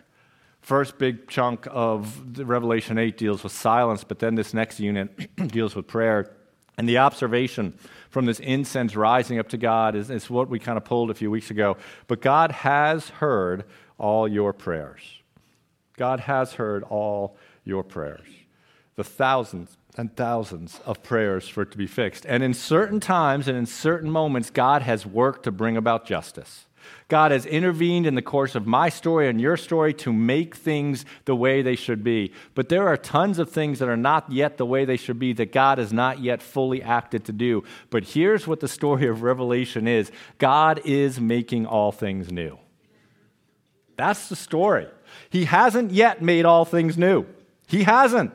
[0.62, 5.75] First big chunk of Revelation 8 deals with silence, but then this next unit deals
[5.75, 6.36] with prayer.
[6.79, 7.77] And the observation
[8.09, 11.13] from this incense rising up to God is, is what we kind of pulled a
[11.13, 11.75] few weeks ago.
[12.07, 13.65] But God has heard
[13.97, 15.01] all your prayers.
[15.97, 18.25] God has heard all your prayers.
[18.95, 22.25] The thousands and thousands of prayers for it to be fixed.
[22.25, 26.63] And in certain times and in certain moments, God has worked to bring about justice.
[27.08, 31.06] God has intervened in the course of my story and your story to make things
[31.25, 32.32] the way they should be.
[32.56, 35.34] But there are tons of things that are not yet the way they should be
[35.34, 37.63] that God has not yet fully acted to do.
[37.89, 42.60] But here's what the story of Revelation is God is making all things new.
[43.95, 44.88] That's the story.
[45.30, 47.25] He hasn't yet made all things new.
[47.67, 48.32] He hasn't.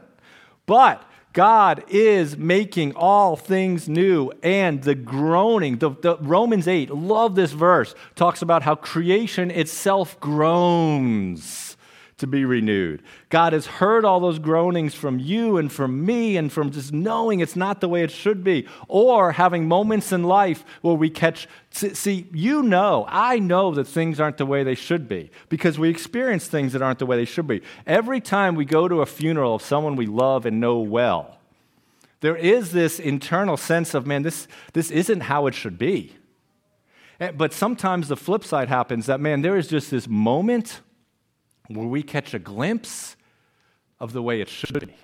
[0.66, 1.02] But
[1.34, 4.30] God is making all things new.
[4.42, 10.18] And the groaning, the, the, Romans 8, love this verse, talks about how creation itself
[10.20, 11.73] groans
[12.24, 13.02] to be renewed.
[13.28, 17.40] God has heard all those groanings from you and from me and from just knowing
[17.40, 21.46] it's not the way it should be, or having moments in life where we catch.
[21.70, 25.90] See, you know, I know that things aren't the way they should be because we
[25.90, 27.60] experience things that aren't the way they should be.
[27.86, 31.38] Every time we go to a funeral of someone we love and know well,
[32.20, 36.14] there is this internal sense of, man, this, this isn't how it should be.
[37.20, 40.80] Eh, but sometimes the flip side happens that, man, there is just this moment
[41.68, 43.16] where we catch a glimpse
[44.00, 44.94] of the way it should be.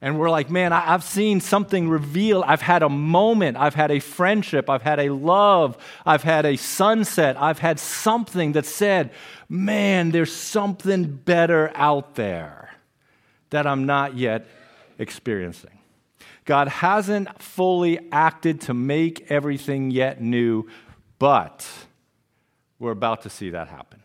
[0.00, 2.44] And we're like, man, I've seen something reveal.
[2.46, 3.56] I've had a moment.
[3.56, 4.68] I've had a friendship.
[4.68, 5.78] I've had a love.
[6.04, 7.40] I've had a sunset.
[7.40, 9.10] I've had something that said,
[9.48, 12.70] man, there's something better out there
[13.50, 14.46] that I'm not yet
[14.98, 15.78] experiencing.
[16.44, 20.68] God hasn't fully acted to make everything yet new,
[21.18, 21.66] but
[22.78, 24.02] we're about to see that happen.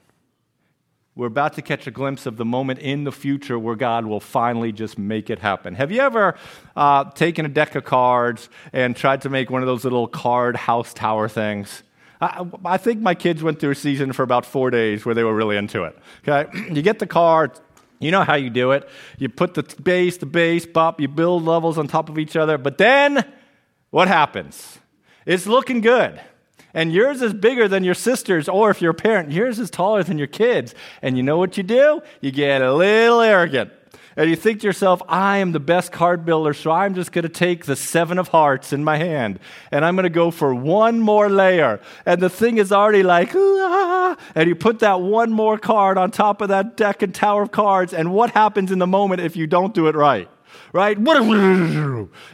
[1.13, 4.21] We're about to catch a glimpse of the moment in the future where God will
[4.21, 5.75] finally just make it happen.
[5.75, 6.37] Have you ever
[6.73, 10.55] uh, taken a deck of cards and tried to make one of those little card
[10.55, 11.83] house tower things?
[12.21, 15.25] I, I think my kids went through a season for about four days where they
[15.25, 15.97] were really into it.
[16.25, 17.59] Okay, you get the cards,
[17.99, 18.87] you know how you do it.
[19.17, 22.57] You put the base, the base, pop, you build levels on top of each other,
[22.57, 23.25] but then
[23.89, 24.79] what happens?
[25.25, 26.21] It's looking good
[26.73, 30.03] and yours is bigger than your sister's, or if you're a parent, yours is taller
[30.03, 30.73] than your kids.
[31.01, 32.01] And you know what you do?
[32.21, 33.71] You get a little arrogant.
[34.17, 37.23] And you think to yourself, I am the best card builder, so I'm just going
[37.23, 39.39] to take the seven of hearts in my hand
[39.71, 41.79] and I'm going to go for one more layer.
[42.05, 46.11] And the thing is already like, ah, and you put that one more card on
[46.11, 47.93] top of that deck and tower of cards.
[47.93, 50.29] And what happens in the moment if you don't do it right?
[50.73, 50.97] Right?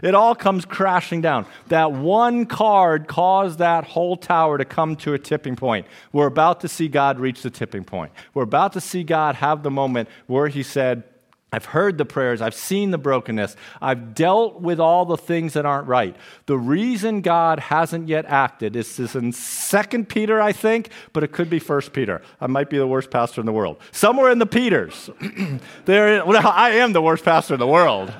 [0.01, 1.45] It all comes crashing down.
[1.67, 5.87] That one card caused that whole tower to come to a tipping point.
[6.11, 8.11] We're about to see God reach the tipping point.
[8.33, 11.03] We're about to see God have the moment where He said,
[11.51, 12.41] I've heard the prayers.
[12.41, 13.55] I've seen the brokenness.
[13.81, 16.13] I've dealt with all the things that aren't right.
[16.45, 21.49] The reason God hasn't yet acted is in Second Peter, I think, but it could
[21.49, 22.21] be First Peter.
[22.41, 23.77] I might be the worst pastor in the world.
[23.93, 25.09] Somewhere in the Peters.
[25.85, 28.13] there, well, I am the worst pastor in the world.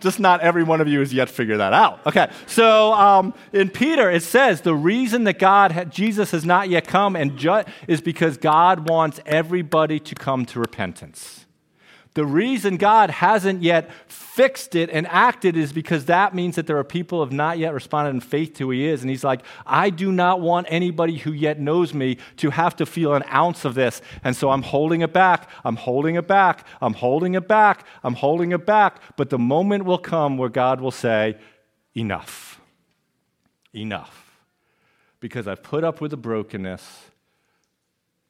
[0.00, 2.06] Just not every one of you has yet figured that out.
[2.06, 6.86] Okay, so um, in Peter, it says the reason that God, Jesus has not yet
[6.86, 11.44] come and ju- is because God wants everybody to come to repentance.
[12.18, 16.76] The reason God hasn't yet fixed it and acted is because that means that there
[16.76, 19.02] are people who have not yet responded in faith to who He is.
[19.02, 22.86] And He's like, I do not want anybody who yet knows me to have to
[22.86, 24.02] feel an ounce of this.
[24.24, 25.48] And so I'm holding it back.
[25.64, 26.66] I'm holding it back.
[26.80, 27.86] I'm holding it back.
[28.02, 29.00] I'm holding it back.
[29.16, 31.38] But the moment will come where God will say,
[31.94, 32.60] Enough.
[33.72, 34.40] Enough.
[35.20, 36.82] Because I've put up with the brokenness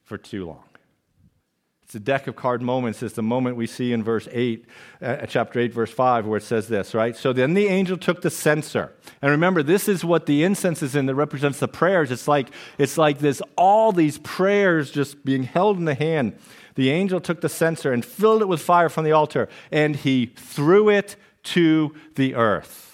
[0.05, 0.68] for too long.
[1.89, 3.03] It's a deck of card moments.
[3.03, 4.67] It's the moment we see in verse 8,
[5.01, 7.17] uh, chapter 8, verse 5, where it says this, right?
[7.17, 8.93] So then the angel took the censer.
[9.23, 12.11] And remember, this is what the incense is in that represents the prayers.
[12.11, 16.39] It's like, it's like this, all these prayers just being held in the hand.
[16.75, 20.35] The angel took the censer and filled it with fire from the altar, and he
[20.37, 22.88] threw it to the earth.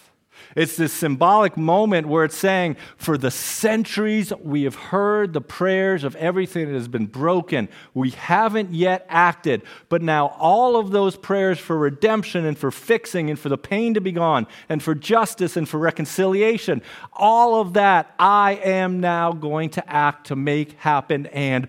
[0.54, 6.04] It's this symbolic moment where it's saying, for the centuries we have heard the prayers
[6.04, 7.68] of everything that has been broken.
[7.92, 13.30] We haven't yet acted, but now all of those prayers for redemption and for fixing
[13.30, 17.74] and for the pain to be gone and for justice and for reconciliation, all of
[17.74, 21.68] that I am now going to act to make happen and.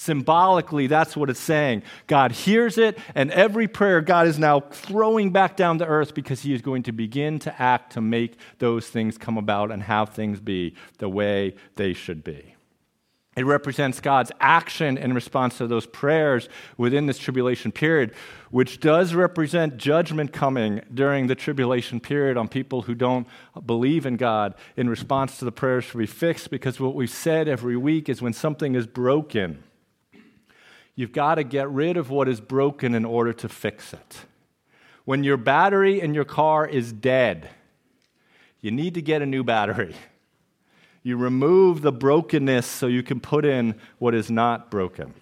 [0.00, 1.82] Symbolically, that's what it's saying.
[2.06, 6.40] God hears it, and every prayer God is now throwing back down to earth because
[6.40, 10.14] He is going to begin to act to make those things come about and have
[10.14, 12.54] things be the way they should be.
[13.36, 18.14] It represents God's action in response to those prayers within this tribulation period,
[18.50, 23.26] which does represent judgment coming during the tribulation period on people who don't
[23.66, 26.50] believe in God in response to the prayers to be fixed.
[26.50, 29.62] Because what we've said every week is when something is broken,
[30.94, 34.18] You've got to get rid of what is broken in order to fix it.
[35.04, 37.48] When your battery in your car is dead,
[38.60, 39.94] you need to get a new battery.
[41.02, 45.14] You remove the brokenness so you can put in what is not broken.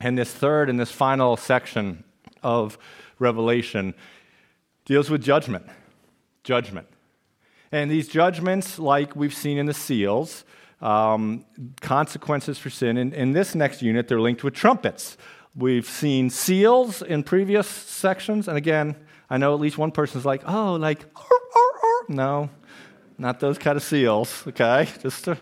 [0.00, 2.04] And this third and this final section
[2.42, 2.78] of
[3.18, 3.94] Revelation
[4.84, 5.66] deals with judgment.
[6.44, 6.86] Judgment.
[7.72, 10.44] And these judgments, like we've seen in the seals,
[10.80, 11.44] um,
[11.80, 12.96] consequences for sin.
[12.96, 15.16] In, in this next unit, they're linked with trumpets.
[15.54, 18.96] We've seen seals in previous sections, and again,
[19.28, 21.04] I know at least one person's like, oh, like,
[22.08, 22.48] no,
[23.18, 24.88] not those kind of seals, okay?
[25.02, 25.36] Just to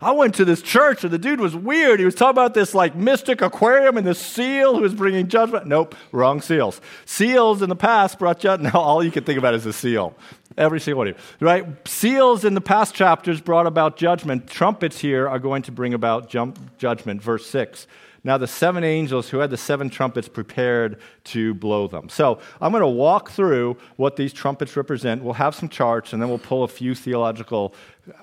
[0.00, 1.98] I went to this church and the dude was weird.
[1.98, 5.66] He was talking about this like mystic aquarium and this seal who was bringing judgment.
[5.66, 6.80] Nope, wrong seals.
[7.04, 8.62] Seals in the past brought judgment.
[8.74, 10.14] Now all you can think about is a seal.
[10.56, 11.88] Every single one of you, right?
[11.88, 14.46] Seals in the past chapters brought about judgment.
[14.46, 17.22] Trumpets here are going to bring about judgment.
[17.22, 17.86] Verse 6.
[18.24, 22.08] Now the seven angels who had the seven trumpets prepared to blow them.
[22.08, 25.24] So I'm going to walk through what these trumpets represent.
[25.24, 27.74] We'll have some charts, and then we'll pull a few theological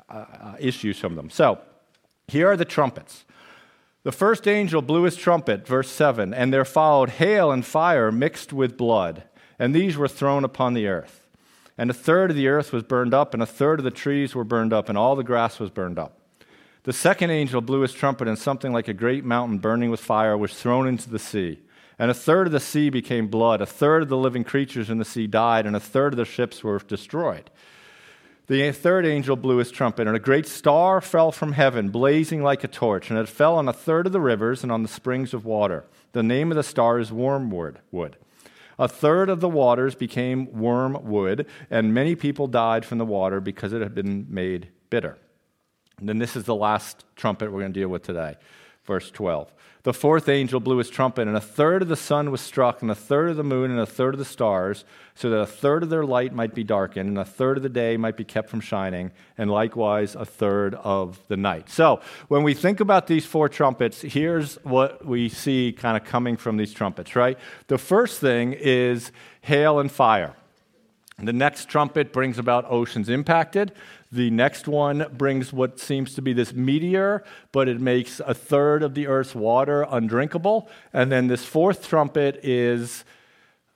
[0.09, 1.29] uh, uh, issues from them.
[1.29, 1.59] So
[2.27, 3.25] here are the trumpets.
[4.03, 8.53] The first angel blew his trumpet, verse 7, and there followed hail and fire mixed
[8.53, 9.23] with blood,
[9.57, 11.27] and these were thrown upon the earth.
[11.77, 14.33] And a third of the earth was burned up, and a third of the trees
[14.33, 16.18] were burned up, and all the grass was burned up.
[16.89, 20.35] The second angel blew his trumpet, and something like a great mountain burning with fire
[20.35, 21.59] was thrown into the sea.
[21.99, 24.97] And a third of the sea became blood, a third of the living creatures in
[24.97, 27.51] the sea died, and a third of the ships were destroyed.
[28.47, 32.63] The third angel blew his trumpet, and a great star fell from heaven, blazing like
[32.63, 35.31] a torch, and it fell on a third of the rivers and on the springs
[35.31, 35.85] of water.
[36.13, 37.81] The name of the star is wormwood.
[37.91, 38.17] Wood.
[38.79, 43.73] A third of the waters became wormwood, and many people died from the water because
[43.73, 45.19] it had been made bitter.
[45.99, 48.37] And then this is the last trumpet we're going to deal with today,
[48.85, 49.53] verse 12.
[49.83, 52.91] The fourth angel blew his trumpet, and a third of the sun was struck, and
[52.91, 54.83] a third of the moon, and a third of the stars,
[55.15, 57.69] so that a third of their light might be darkened, and a third of the
[57.69, 61.69] day might be kept from shining, and likewise a third of the night.
[61.69, 66.35] So, when we think about these four trumpets, here's what we see kind of coming
[66.35, 67.37] from these trumpets, right?
[67.67, 70.35] The first thing is hail and fire.
[71.21, 73.73] The next trumpet brings about oceans impacted.
[74.11, 78.83] The next one brings what seems to be this meteor, but it makes a third
[78.83, 80.69] of the earth's water undrinkable.
[80.93, 83.03] And then this fourth trumpet is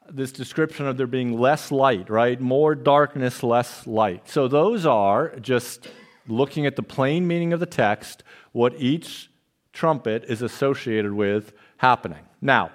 [0.10, 2.40] this description of there being less light, right?
[2.40, 4.30] More darkness, less light.
[4.30, 5.88] So those are just
[6.28, 9.30] looking at the plain meaning of the text, what each
[9.74, 12.26] trumpet is associated with happening.
[12.42, 12.72] Now,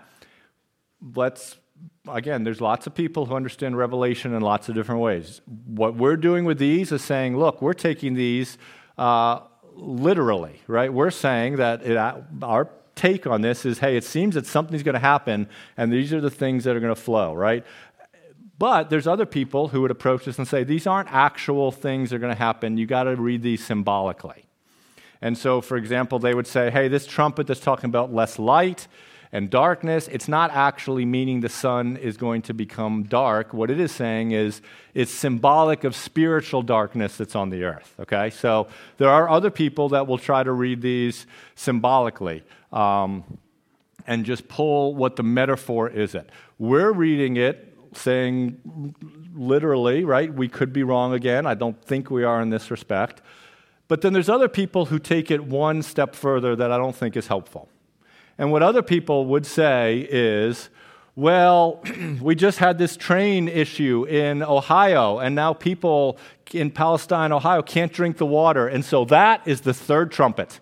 [1.14, 1.56] let's
[2.12, 5.40] again, there's lots of people who understand Revelation in lots of different ways.
[5.66, 8.58] What we're doing with these is saying, look, we're taking these
[8.96, 9.40] uh,
[9.74, 10.92] literally, right?
[10.92, 11.96] We're saying that it,
[12.42, 16.12] our take on this is, hey, it seems that something's going to happen, and these
[16.12, 17.64] are the things that are going to flow, right?
[18.58, 22.16] But there's other people who would approach this and say, these aren't actual things that
[22.16, 22.76] are going to happen.
[22.76, 24.46] You got to read these symbolically.
[25.22, 28.88] And so, for example, they would say, hey, this trumpet that's talking about less light,
[29.32, 30.08] and darkness.
[30.08, 33.52] It's not actually meaning the sun is going to become dark.
[33.52, 34.62] What it is saying is
[34.94, 37.94] it's symbolic of spiritual darkness that's on the earth.
[38.00, 38.30] Okay?
[38.30, 42.42] So there are other people that will try to read these symbolically.
[42.72, 43.38] Um,
[44.06, 46.30] and just pull what the metaphor is it.
[46.58, 48.94] We're reading it saying
[49.34, 50.32] literally, right?
[50.32, 51.46] We could be wrong again.
[51.46, 53.20] I don't think we are in this respect.
[53.86, 57.16] But then there's other people who take it one step further that I don't think
[57.16, 57.68] is helpful.
[58.38, 60.70] And what other people would say is,
[61.16, 61.82] well,
[62.22, 66.16] we just had this train issue in Ohio, and now people
[66.52, 68.68] in Palestine, Ohio can't drink the water.
[68.68, 70.60] And so that is the third trumpet.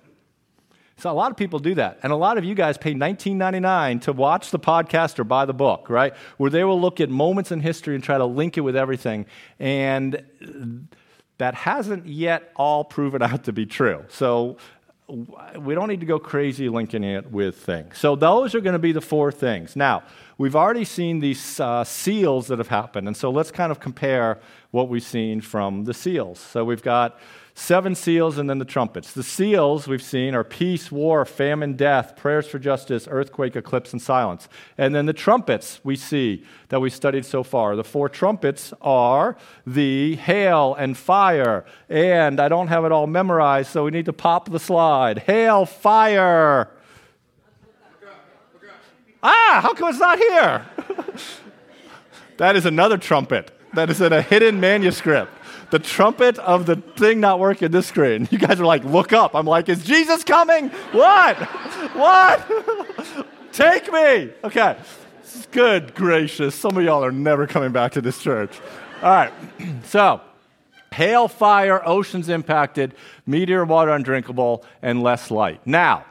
[0.98, 1.98] So a lot of people do that.
[2.02, 5.52] And a lot of you guys pay $19.99 to watch the podcast or buy the
[5.52, 6.14] book, right?
[6.38, 9.26] Where they will look at moments in history and try to link it with everything.
[9.60, 10.88] And
[11.36, 14.04] that hasn't yet all proven out to be true.
[14.08, 14.56] So
[15.08, 17.96] we don't need to go crazy linking it with things.
[17.98, 19.76] So those are going to be the four things.
[19.76, 20.02] Now,
[20.36, 24.40] we've already seen these uh, seals that have happened, and so let's kind of compare
[24.72, 26.40] what we've seen from the seals.
[26.40, 27.18] So we've got
[27.58, 29.12] seven seals and then the trumpets.
[29.12, 34.00] The seals we've seen are peace, war, famine, death, prayers for justice, earthquake, eclipse, and
[34.00, 34.46] silence.
[34.76, 37.74] And then the trumpets we see that we studied so far.
[37.74, 41.64] The four trumpets are the hail and fire.
[41.88, 45.20] And I don't have it all memorized, so we need to pop the slide.
[45.20, 46.68] Hail, fire.
[49.22, 50.66] Ah, how come it's not here?
[52.36, 55.32] that is another trumpet that is in a hidden manuscript
[55.70, 58.28] the trumpet of the thing not working this screen.
[58.30, 59.34] You guys are like, look up.
[59.34, 60.68] I'm like, is Jesus coming?
[60.92, 61.36] What?
[61.94, 63.26] what?
[63.52, 64.30] Take me.
[64.44, 64.76] Okay.
[65.50, 66.54] Good gracious.
[66.54, 68.60] Some of y'all are never coming back to this church.
[69.02, 69.32] All right.
[69.84, 70.20] so,
[70.92, 72.94] hail, fire, oceans impacted,
[73.26, 75.66] meteor, water undrinkable, and less light.
[75.66, 76.04] Now,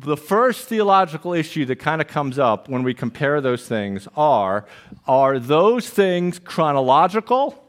[0.00, 4.66] the first theological issue that kind of comes up when we compare those things are
[5.06, 7.67] are those things chronological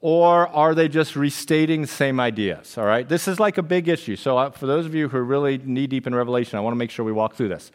[0.00, 2.78] or are they just restating the same ideas?
[2.78, 4.16] All right, this is like a big issue.
[4.16, 6.72] So, uh, for those of you who are really knee deep in Revelation, I want
[6.72, 7.70] to make sure we walk through this.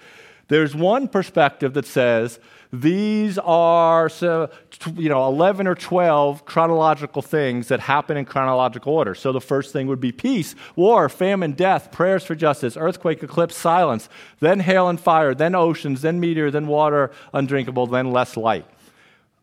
[0.47, 2.39] There's one perspective that says
[2.71, 4.49] these are so,
[4.95, 9.15] you know 11 or 12 chronological things that happen in chronological order.
[9.15, 13.55] So the first thing would be peace, war, famine, death, prayers for justice, earthquake, eclipse,
[13.55, 14.09] silence,
[14.39, 18.65] then hail and fire, then oceans, then meteor, then water undrinkable, then less light.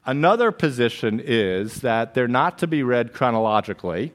[0.05, 4.12] Another position is that they're not to be read chronologically,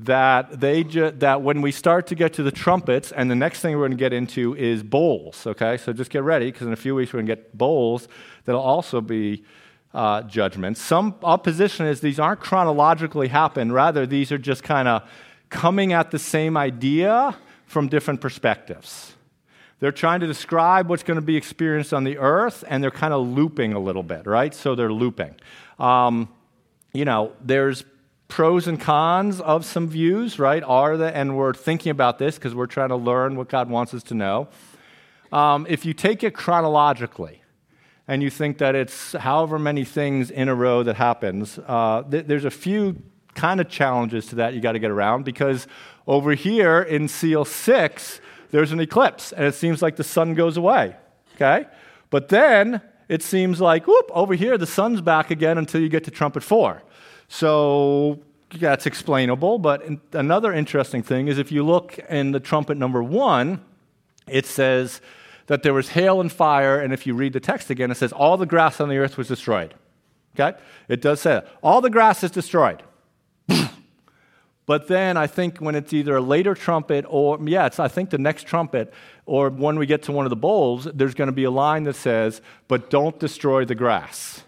[0.00, 3.60] that, they ju- that when we start to get to the trumpets, and the next
[3.60, 5.76] thing we're going to get into is bowls, okay?
[5.76, 8.08] So just get ready, because in a few weeks we're going to get bowls
[8.44, 9.44] that'll also be
[9.92, 10.80] uh, judgments.
[10.80, 15.02] Some opposition is these aren't chronologically happen, rather, these are just kind of
[15.50, 19.14] coming at the same idea from different perspectives.
[19.80, 23.14] They're trying to describe what's going to be experienced on the earth, and they're kind
[23.14, 24.54] of looping a little bit, right?
[24.54, 25.36] So they're looping.
[25.78, 26.28] Um,
[26.92, 27.84] you know, there's
[28.26, 30.62] pros and cons of some views, right?
[30.62, 33.94] Are the, and we're thinking about this because we're trying to learn what God wants
[33.94, 34.48] us to know.
[35.32, 37.42] Um, if you take it chronologically,
[38.08, 42.24] and you think that it's however many things in a row that happens, uh, th-
[42.26, 42.96] there's a few
[43.34, 45.66] kind of challenges to that you got to get around because
[46.06, 48.20] over here in seal six,
[48.50, 50.96] there's an eclipse, and it seems like the sun goes away.
[51.34, 51.66] Okay?
[52.10, 56.04] But then it seems like, whoop, over here the sun's back again until you get
[56.04, 56.82] to trumpet four.
[57.28, 58.20] So
[58.54, 59.82] that's explainable, but
[60.12, 63.62] another interesting thing is if you look in the trumpet number one,
[64.26, 65.00] it says
[65.46, 68.12] that there was hail and fire, and if you read the text again, it says
[68.12, 69.74] all the grass on the earth was destroyed.
[70.38, 70.58] Okay?
[70.88, 71.48] It does say that.
[71.62, 72.82] All the grass is destroyed.
[74.68, 78.10] But then I think when it's either a later trumpet or, yeah, it's, I think
[78.10, 78.92] the next trumpet,
[79.24, 81.84] or when we get to one of the bowls, there's going to be a line
[81.84, 84.42] that says, but don't destroy the grass.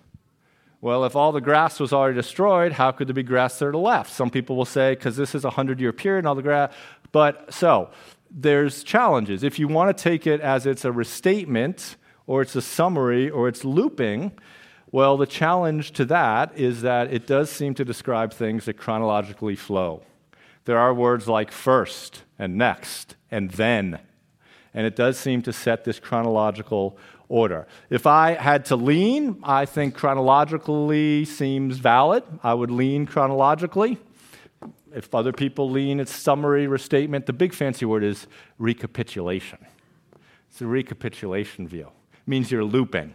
[0.82, 3.78] Well, if all the grass was already destroyed, how could there be grass there to
[3.78, 4.12] left?
[4.12, 6.70] Some people will say, because this is a 100 year period and all the grass.
[7.12, 7.88] But so,
[8.30, 9.42] there's challenges.
[9.42, 11.96] If you want to take it as it's a restatement,
[12.26, 14.32] or it's a summary, or it's looping,
[14.92, 19.56] well, the challenge to that is that it does seem to describe things that chronologically
[19.56, 20.02] flow.
[20.70, 23.98] There are words like first, and next, and then.
[24.72, 26.96] And it does seem to set this chronological
[27.28, 27.66] order.
[27.90, 32.22] If I had to lean, I think chronologically seems valid.
[32.44, 33.98] I would lean chronologically.
[34.94, 37.26] If other people lean, it's summary, restatement.
[37.26, 39.58] The big fancy word is recapitulation.
[40.48, 41.88] It's a recapitulation view.
[42.12, 43.12] It means you're looping.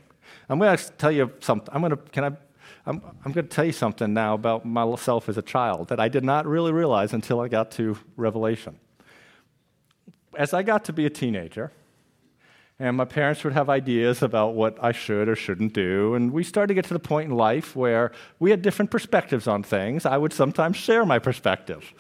[0.50, 1.74] I'm going to tell you something.
[1.74, 2.32] I'm going to, can I?
[2.86, 6.08] I'm, I'm going to tell you something now about myself as a child that I
[6.08, 8.80] did not really realize until I got to Revelation.
[10.38, 11.72] As I got to be a teenager,
[12.78, 16.14] and my parents would have ideas about what I should or shouldn't do.
[16.14, 19.48] And we started to get to the point in life where we had different perspectives
[19.48, 20.06] on things.
[20.06, 21.94] I would sometimes share my perspective.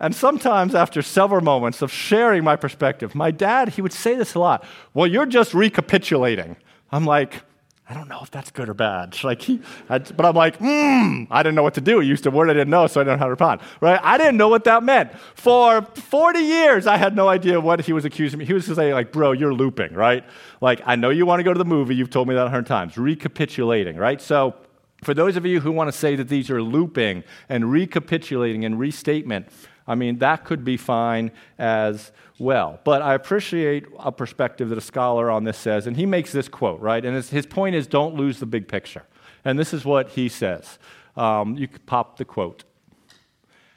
[0.00, 4.34] And sometimes, after several moments of sharing my perspective, my dad, he would say this
[4.34, 6.56] a lot Well, you're just recapitulating.
[6.90, 7.42] I'm like,
[7.86, 9.16] I don't know if that's good or bad.
[9.24, 12.00] Like he, I, but I'm like, hmm, I didn't know what to do.
[12.00, 13.60] He used a word I didn't know, so I didn't know how to respond.
[13.80, 13.98] Right?
[14.02, 15.18] I didn't know what that meant.
[15.34, 18.44] For 40 years, I had no idea what he was accusing me.
[18.44, 20.24] He was just saying, like, bro, you're looping, right?
[20.60, 21.94] Like, I know you want to go to the movie.
[21.94, 22.98] You've told me that a hundred times.
[22.98, 24.20] Recapitulating, right?
[24.20, 24.54] So,
[25.02, 28.78] for those of you who want to say that these are looping and recapitulating and
[28.78, 29.48] restatement,
[29.86, 32.80] I mean, that could be fine as well.
[32.84, 36.48] But I appreciate a perspective that a scholar on this says, and he makes this
[36.48, 37.04] quote, right?
[37.04, 39.04] And his, point is don't lose the big picture.
[39.44, 40.78] And this is what he says.
[41.16, 42.64] Um, you could pop the quote.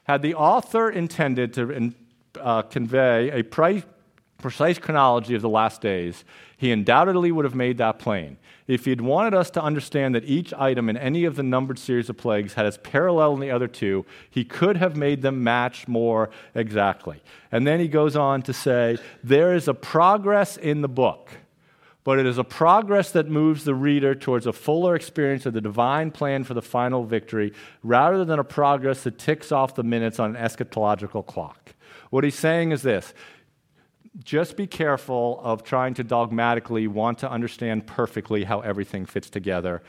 [0.03, 1.93] Had the author intended to
[2.39, 3.83] uh, convey a pre-
[4.37, 6.23] precise chronology of the last days,
[6.57, 8.37] he undoubtedly would have made that plain.
[8.67, 12.09] If he'd wanted us to understand that each item in any of the numbered series
[12.09, 15.87] of plagues had its parallel in the other two, he could have made them match
[15.87, 17.21] more exactly.
[17.51, 21.31] And then he goes on to say, There is a progress in the book,
[22.03, 25.61] but it is a progress that moves the reader towards a fuller experience of the
[25.61, 30.19] divine plan for the final victory, rather than a progress that ticks off the minutes
[30.19, 31.73] on an eschatological clock.
[32.09, 33.13] What he's saying is this
[34.23, 39.81] just be careful of trying to dogmatically want to understand perfectly how everything fits together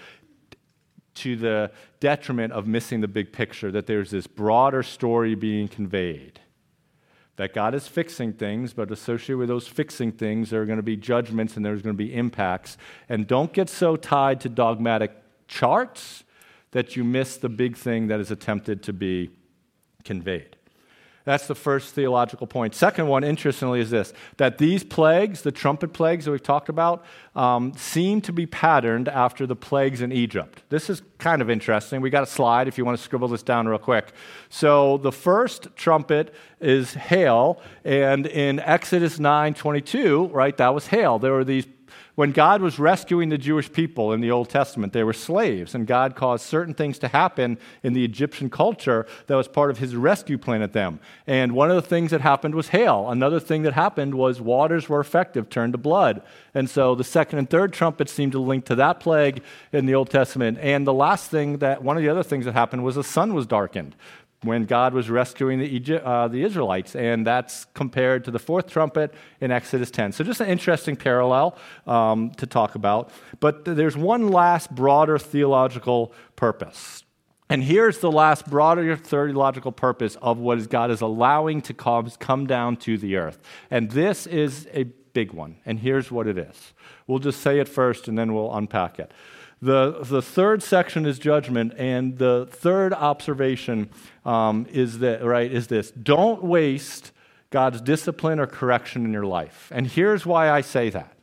[1.14, 6.40] to the detriment of missing the big picture that there's this broader story being conveyed.
[7.36, 10.82] That God is fixing things, but associated with those fixing things, there are going to
[10.82, 12.76] be judgments and there's going to be impacts.
[13.08, 15.12] And don't get so tied to dogmatic
[15.46, 16.24] charts
[16.72, 19.30] that you miss the big thing that is attempted to be
[20.04, 20.57] conveyed.
[21.28, 22.74] That's the first theological point.
[22.74, 27.04] Second one, interestingly, is this that these plagues, the trumpet plagues that we've talked about,
[27.36, 30.62] um, seem to be patterned after the plagues in Egypt.
[30.70, 32.00] This is kind of interesting.
[32.00, 34.14] We got a slide if you want to scribble this down real quick.
[34.48, 41.18] So the first trumpet is hail, and in Exodus 9 22, right, that was hail.
[41.18, 41.66] There were these
[42.18, 45.86] when God was rescuing the Jewish people in the Old Testament, they were slaves, and
[45.86, 49.94] God caused certain things to happen in the Egyptian culture that was part of his
[49.94, 50.98] rescue plan at them.
[51.28, 53.08] And one of the things that happened was hail.
[53.08, 56.20] Another thing that happened was waters were effective, turned to blood.
[56.54, 59.40] And so the second and third trumpets seem to link to that plague
[59.70, 60.58] in the Old Testament.
[60.60, 63.32] And the last thing that, one of the other things that happened was the sun
[63.32, 63.94] was darkened
[64.42, 68.68] when God was rescuing the, Egypt, uh, the Israelites, and that's compared to the fourth
[68.68, 70.12] trumpet in Exodus 10.
[70.12, 73.10] So, just an interesting parallel um, to talk about.
[73.40, 77.02] But there's one last broader theological purpose.
[77.50, 82.46] And here's the last broader theological purpose of what God is allowing to come, come
[82.46, 83.38] down to the earth.
[83.70, 84.84] And this is a
[85.14, 85.56] big one.
[85.64, 86.74] And here's what it is.
[87.06, 89.12] We'll just say it first and then we'll unpack it.
[89.60, 93.90] The, the third section is judgment, and the third observation
[94.24, 97.10] um, is that right is this: don't waste
[97.50, 99.72] God's discipline or correction in your life.
[99.74, 101.14] And here's why I say that.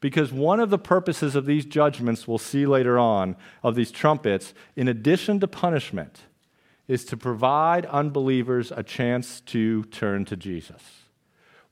[0.00, 4.54] Because one of the purposes of these judgments, we'll see later on, of these trumpets,
[4.74, 6.22] in addition to punishment,
[6.88, 10.99] is to provide unbelievers a chance to turn to Jesus.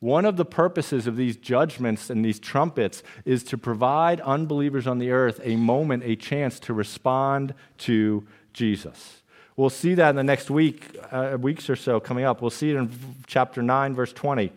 [0.00, 4.98] One of the purposes of these judgments and these trumpets is to provide unbelievers on
[4.98, 9.22] the earth a moment, a chance to respond to Jesus.
[9.56, 12.40] We'll see that in the next week, uh, weeks or so coming up.
[12.40, 12.90] We'll see it in
[13.26, 14.52] chapter 9, verse 20,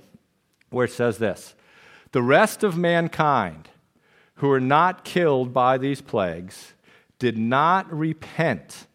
[0.69, 1.55] where it says this
[2.11, 3.69] The rest of mankind
[4.35, 6.73] who were not killed by these plagues
[7.17, 8.85] did not repent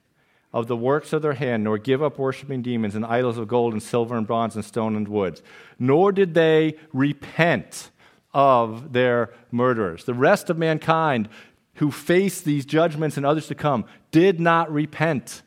[0.53, 3.73] of the works of their hand, nor give up worshiping demons and idols of gold
[3.73, 5.41] and silver and bronze and stone and wood.
[5.79, 7.91] Nor did they repent
[8.33, 10.05] of their murderers.
[10.05, 11.29] The rest of mankind
[11.75, 15.43] who faced these judgments and others to come did not repent.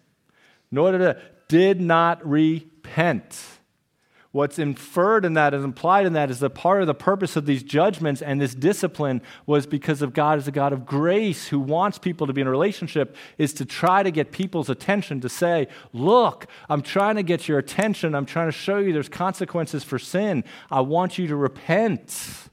[0.71, 3.58] Nor did they, did not repent.
[4.31, 7.47] What's inferred in that is implied in that is that part of the purpose of
[7.47, 11.59] these judgments and this discipline was because of God as a God of grace who
[11.59, 15.29] wants people to be in a relationship, is to try to get people's attention to
[15.29, 18.13] say, Look, I'm trying to get your attention.
[18.13, 20.43] I'm trying to show you there's consequences for sin.
[20.69, 22.49] I want you to repent.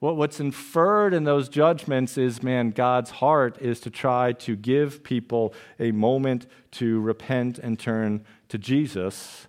[0.00, 5.52] what's inferred in those judgments is, man, God's heart is to try to give people
[5.78, 9.48] a moment to repent and turn to Jesus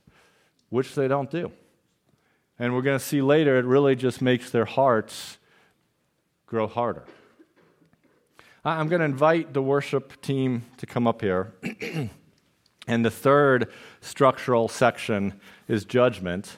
[0.73, 1.51] which they don't do.
[2.57, 5.37] And we're going to see later, it really just makes their hearts
[6.47, 7.03] grow harder.
[8.65, 11.53] I'm going to invite the worship team to come up here.
[12.87, 13.71] and the third
[14.01, 16.57] structural section is judgment.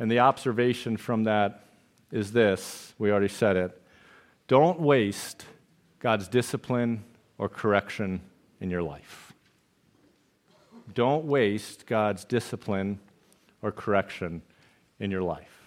[0.00, 1.66] And the observation from that
[2.10, 3.80] is this we already said it.
[4.48, 5.46] Don't waste
[6.00, 7.04] God's discipline
[7.38, 8.22] or correction
[8.60, 9.23] in your life.
[10.92, 12.98] Don't waste God's discipline
[13.62, 14.42] or correction
[15.00, 15.62] in your life.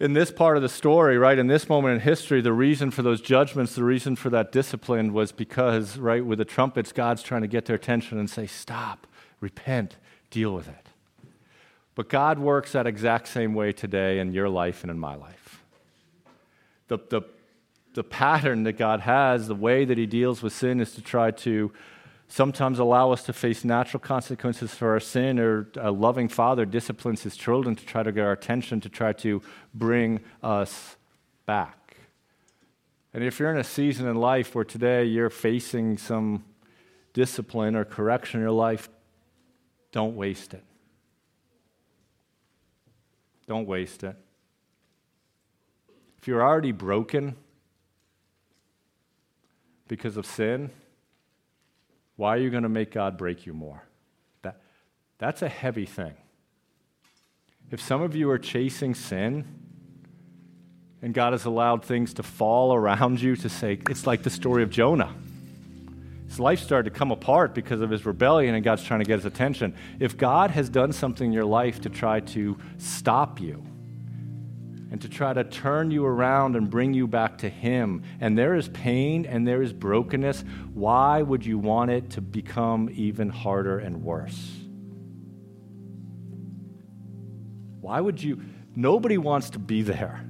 [0.00, 3.02] In this part of the story, right, in this moment in history, the reason for
[3.02, 7.42] those judgments, the reason for that discipline was because, right, with the trumpets, God's trying
[7.42, 9.06] to get their attention and say, stop,
[9.40, 9.96] repent,
[10.30, 10.86] deal with it.
[11.94, 15.62] But God works that exact same way today in your life and in my life.
[16.88, 17.22] The, the,
[17.92, 21.30] the pattern that God has, the way that He deals with sin, is to try
[21.30, 21.72] to
[22.30, 27.24] sometimes allow us to face natural consequences for our sin, or a loving father disciplines
[27.24, 29.42] his children to try to get our attention, to try to
[29.74, 30.96] bring us
[31.44, 31.96] back.
[33.12, 36.44] And if you're in a season in life where today you're facing some
[37.12, 38.88] discipline or correction in your life,
[39.90, 40.62] don't waste it.
[43.48, 44.14] Don't waste it.
[46.18, 47.34] If you're already broken
[49.88, 50.70] because of sin,
[52.20, 53.82] why are you going to make God break you more?
[54.42, 54.60] That,
[55.16, 56.12] that's a heavy thing.
[57.70, 59.46] If some of you are chasing sin,
[61.00, 64.62] and God has allowed things to fall around you to say, it's like the story
[64.62, 65.14] of Jonah.
[66.28, 69.14] His life started to come apart because of his rebellion, and God's trying to get
[69.14, 69.74] his attention.
[69.98, 73.64] If God has done something in your life to try to stop you,
[74.90, 78.02] and to try to turn you around and bring you back to Him.
[78.20, 80.44] And there is pain and there is brokenness.
[80.74, 84.56] Why would you want it to become even harder and worse?
[87.80, 88.40] Why would you?
[88.74, 90.24] Nobody wants to be there.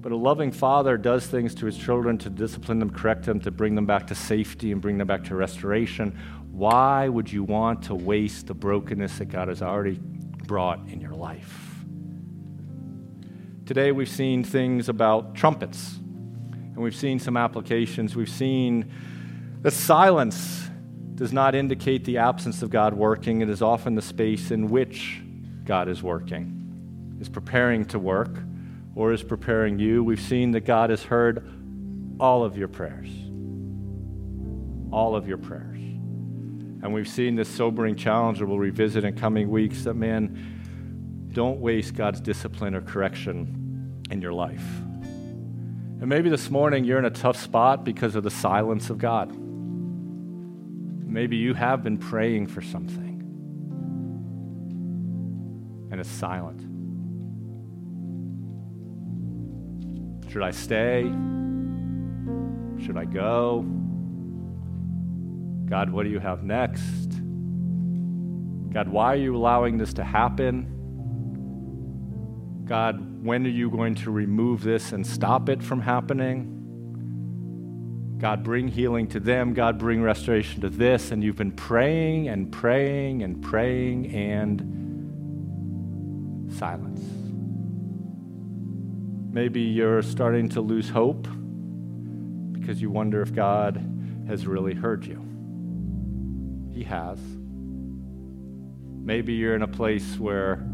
[0.00, 3.50] But a loving father does things to his children to discipline them, correct them, to
[3.50, 6.16] bring them back to safety and bring them back to restoration.
[6.50, 9.98] Why would you want to waste the brokenness that God has already
[10.46, 11.67] brought in your life?
[13.68, 18.16] Today we've seen things about trumpets, and we've seen some applications.
[18.16, 18.90] We've seen
[19.60, 20.70] that silence
[21.16, 25.20] does not indicate the absence of God working, it is often the space in which
[25.66, 28.38] God is working, is preparing to work,
[28.94, 30.02] or is preparing you.
[30.02, 31.46] We've seen that God has heard
[32.18, 33.10] all of your prayers.
[34.90, 35.76] All of your prayers.
[35.76, 40.54] And we've seen this sobering challenge that we'll revisit in coming weeks that, man,
[41.34, 43.57] don't waste God's discipline or correction
[44.10, 44.64] in your life.
[46.00, 49.36] And maybe this morning you're in a tough spot because of the silence of God.
[51.06, 53.08] Maybe you have been praying for something
[55.90, 56.60] and it's silent.
[60.30, 61.02] Should I stay?
[62.84, 63.62] Should I go?
[65.68, 67.08] God, what do you have next?
[68.72, 70.77] God, why are you allowing this to happen?
[72.68, 76.56] God, when are you going to remove this and stop it from happening?
[78.18, 79.54] God, bring healing to them.
[79.54, 81.10] God, bring restoration to this.
[81.10, 84.60] And you've been praying and praying and praying and
[86.58, 87.00] silence.
[89.32, 91.26] Maybe you're starting to lose hope
[92.52, 93.82] because you wonder if God
[94.28, 95.24] has really heard you.
[96.74, 97.18] He has.
[99.00, 100.68] Maybe you're in a place where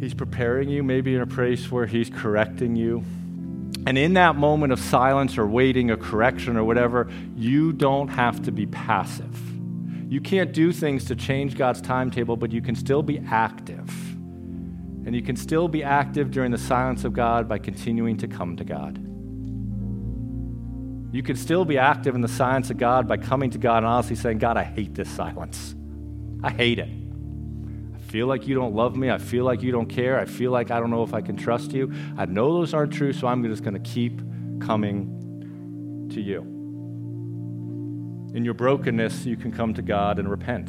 [0.00, 0.82] He's preparing you.
[0.82, 3.04] Maybe in a place where He's correcting you.
[3.86, 8.42] And in that moment of silence or waiting, a correction or whatever, you don't have
[8.44, 9.38] to be passive.
[10.10, 13.88] You can't do things to change God's timetable, but you can still be active.
[15.06, 18.56] And you can still be active during the silence of God by continuing to come
[18.56, 18.98] to God.
[21.14, 23.86] You can still be active in the silence of God by coming to God and
[23.86, 25.74] honestly saying, God, I hate this silence.
[26.42, 26.99] I hate it
[28.10, 29.08] feel like you don't love me.
[29.08, 30.18] I feel like you don't care.
[30.18, 31.92] I feel like I don't know if I can trust you.
[32.16, 34.20] I know those aren't true, so I'm just going to keep
[34.60, 36.40] coming to you.
[38.34, 40.68] In your brokenness, you can come to God and repent.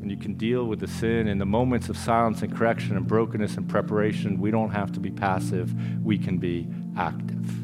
[0.00, 3.06] And you can deal with the sin in the moments of silence and correction and
[3.06, 4.40] brokenness and preparation.
[4.40, 5.74] We don't have to be passive,
[6.04, 7.61] we can be active.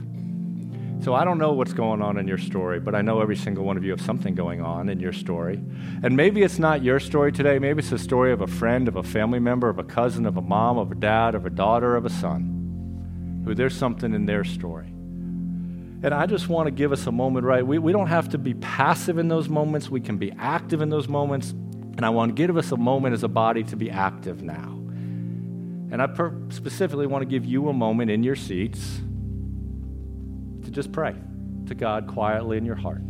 [1.09, 3.65] So I don't know what's going on in your story, but I know every single
[3.65, 5.59] one of you have something going on in your story.
[6.03, 7.59] And maybe it's not your story today.
[7.59, 10.37] Maybe it's the story of a friend, of a family member, of a cousin, of
[10.37, 14.27] a mom, of a dad, of a daughter, of a son, who there's something in
[14.27, 14.89] their story.
[14.89, 17.67] And I just want to give us a moment, right?
[17.67, 19.89] We, we don't have to be passive in those moments.
[19.89, 21.53] We can be active in those moments.
[21.53, 24.75] And I want to give us a moment as a body to be active now.
[25.91, 29.01] And I per- specifically want to give you a moment in your seats
[30.69, 31.15] to just pray
[31.67, 33.01] to God quietly in your heart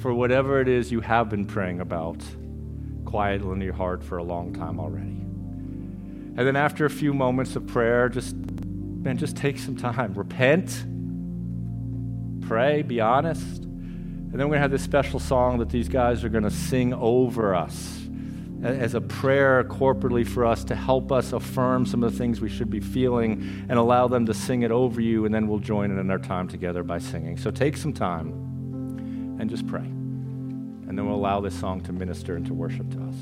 [0.00, 2.22] for whatever it is you have been praying about
[3.06, 5.06] quietly in your heart for a long time already.
[5.06, 10.12] And then after a few moments of prayer, just man, just take some time.
[10.14, 10.84] Repent,
[12.46, 13.62] pray, be honest.
[13.62, 16.50] And then we're going to have this special song that these guys are going to
[16.50, 17.99] sing over us
[18.62, 22.48] as a prayer corporately for us to help us affirm some of the things we
[22.48, 25.90] should be feeling and allow them to sing it over you, and then we'll join
[25.90, 27.36] in our time together by singing.
[27.38, 28.28] So take some time
[29.40, 29.80] and just pray.
[29.80, 33.14] And then we'll allow this song to minister and to worship to us.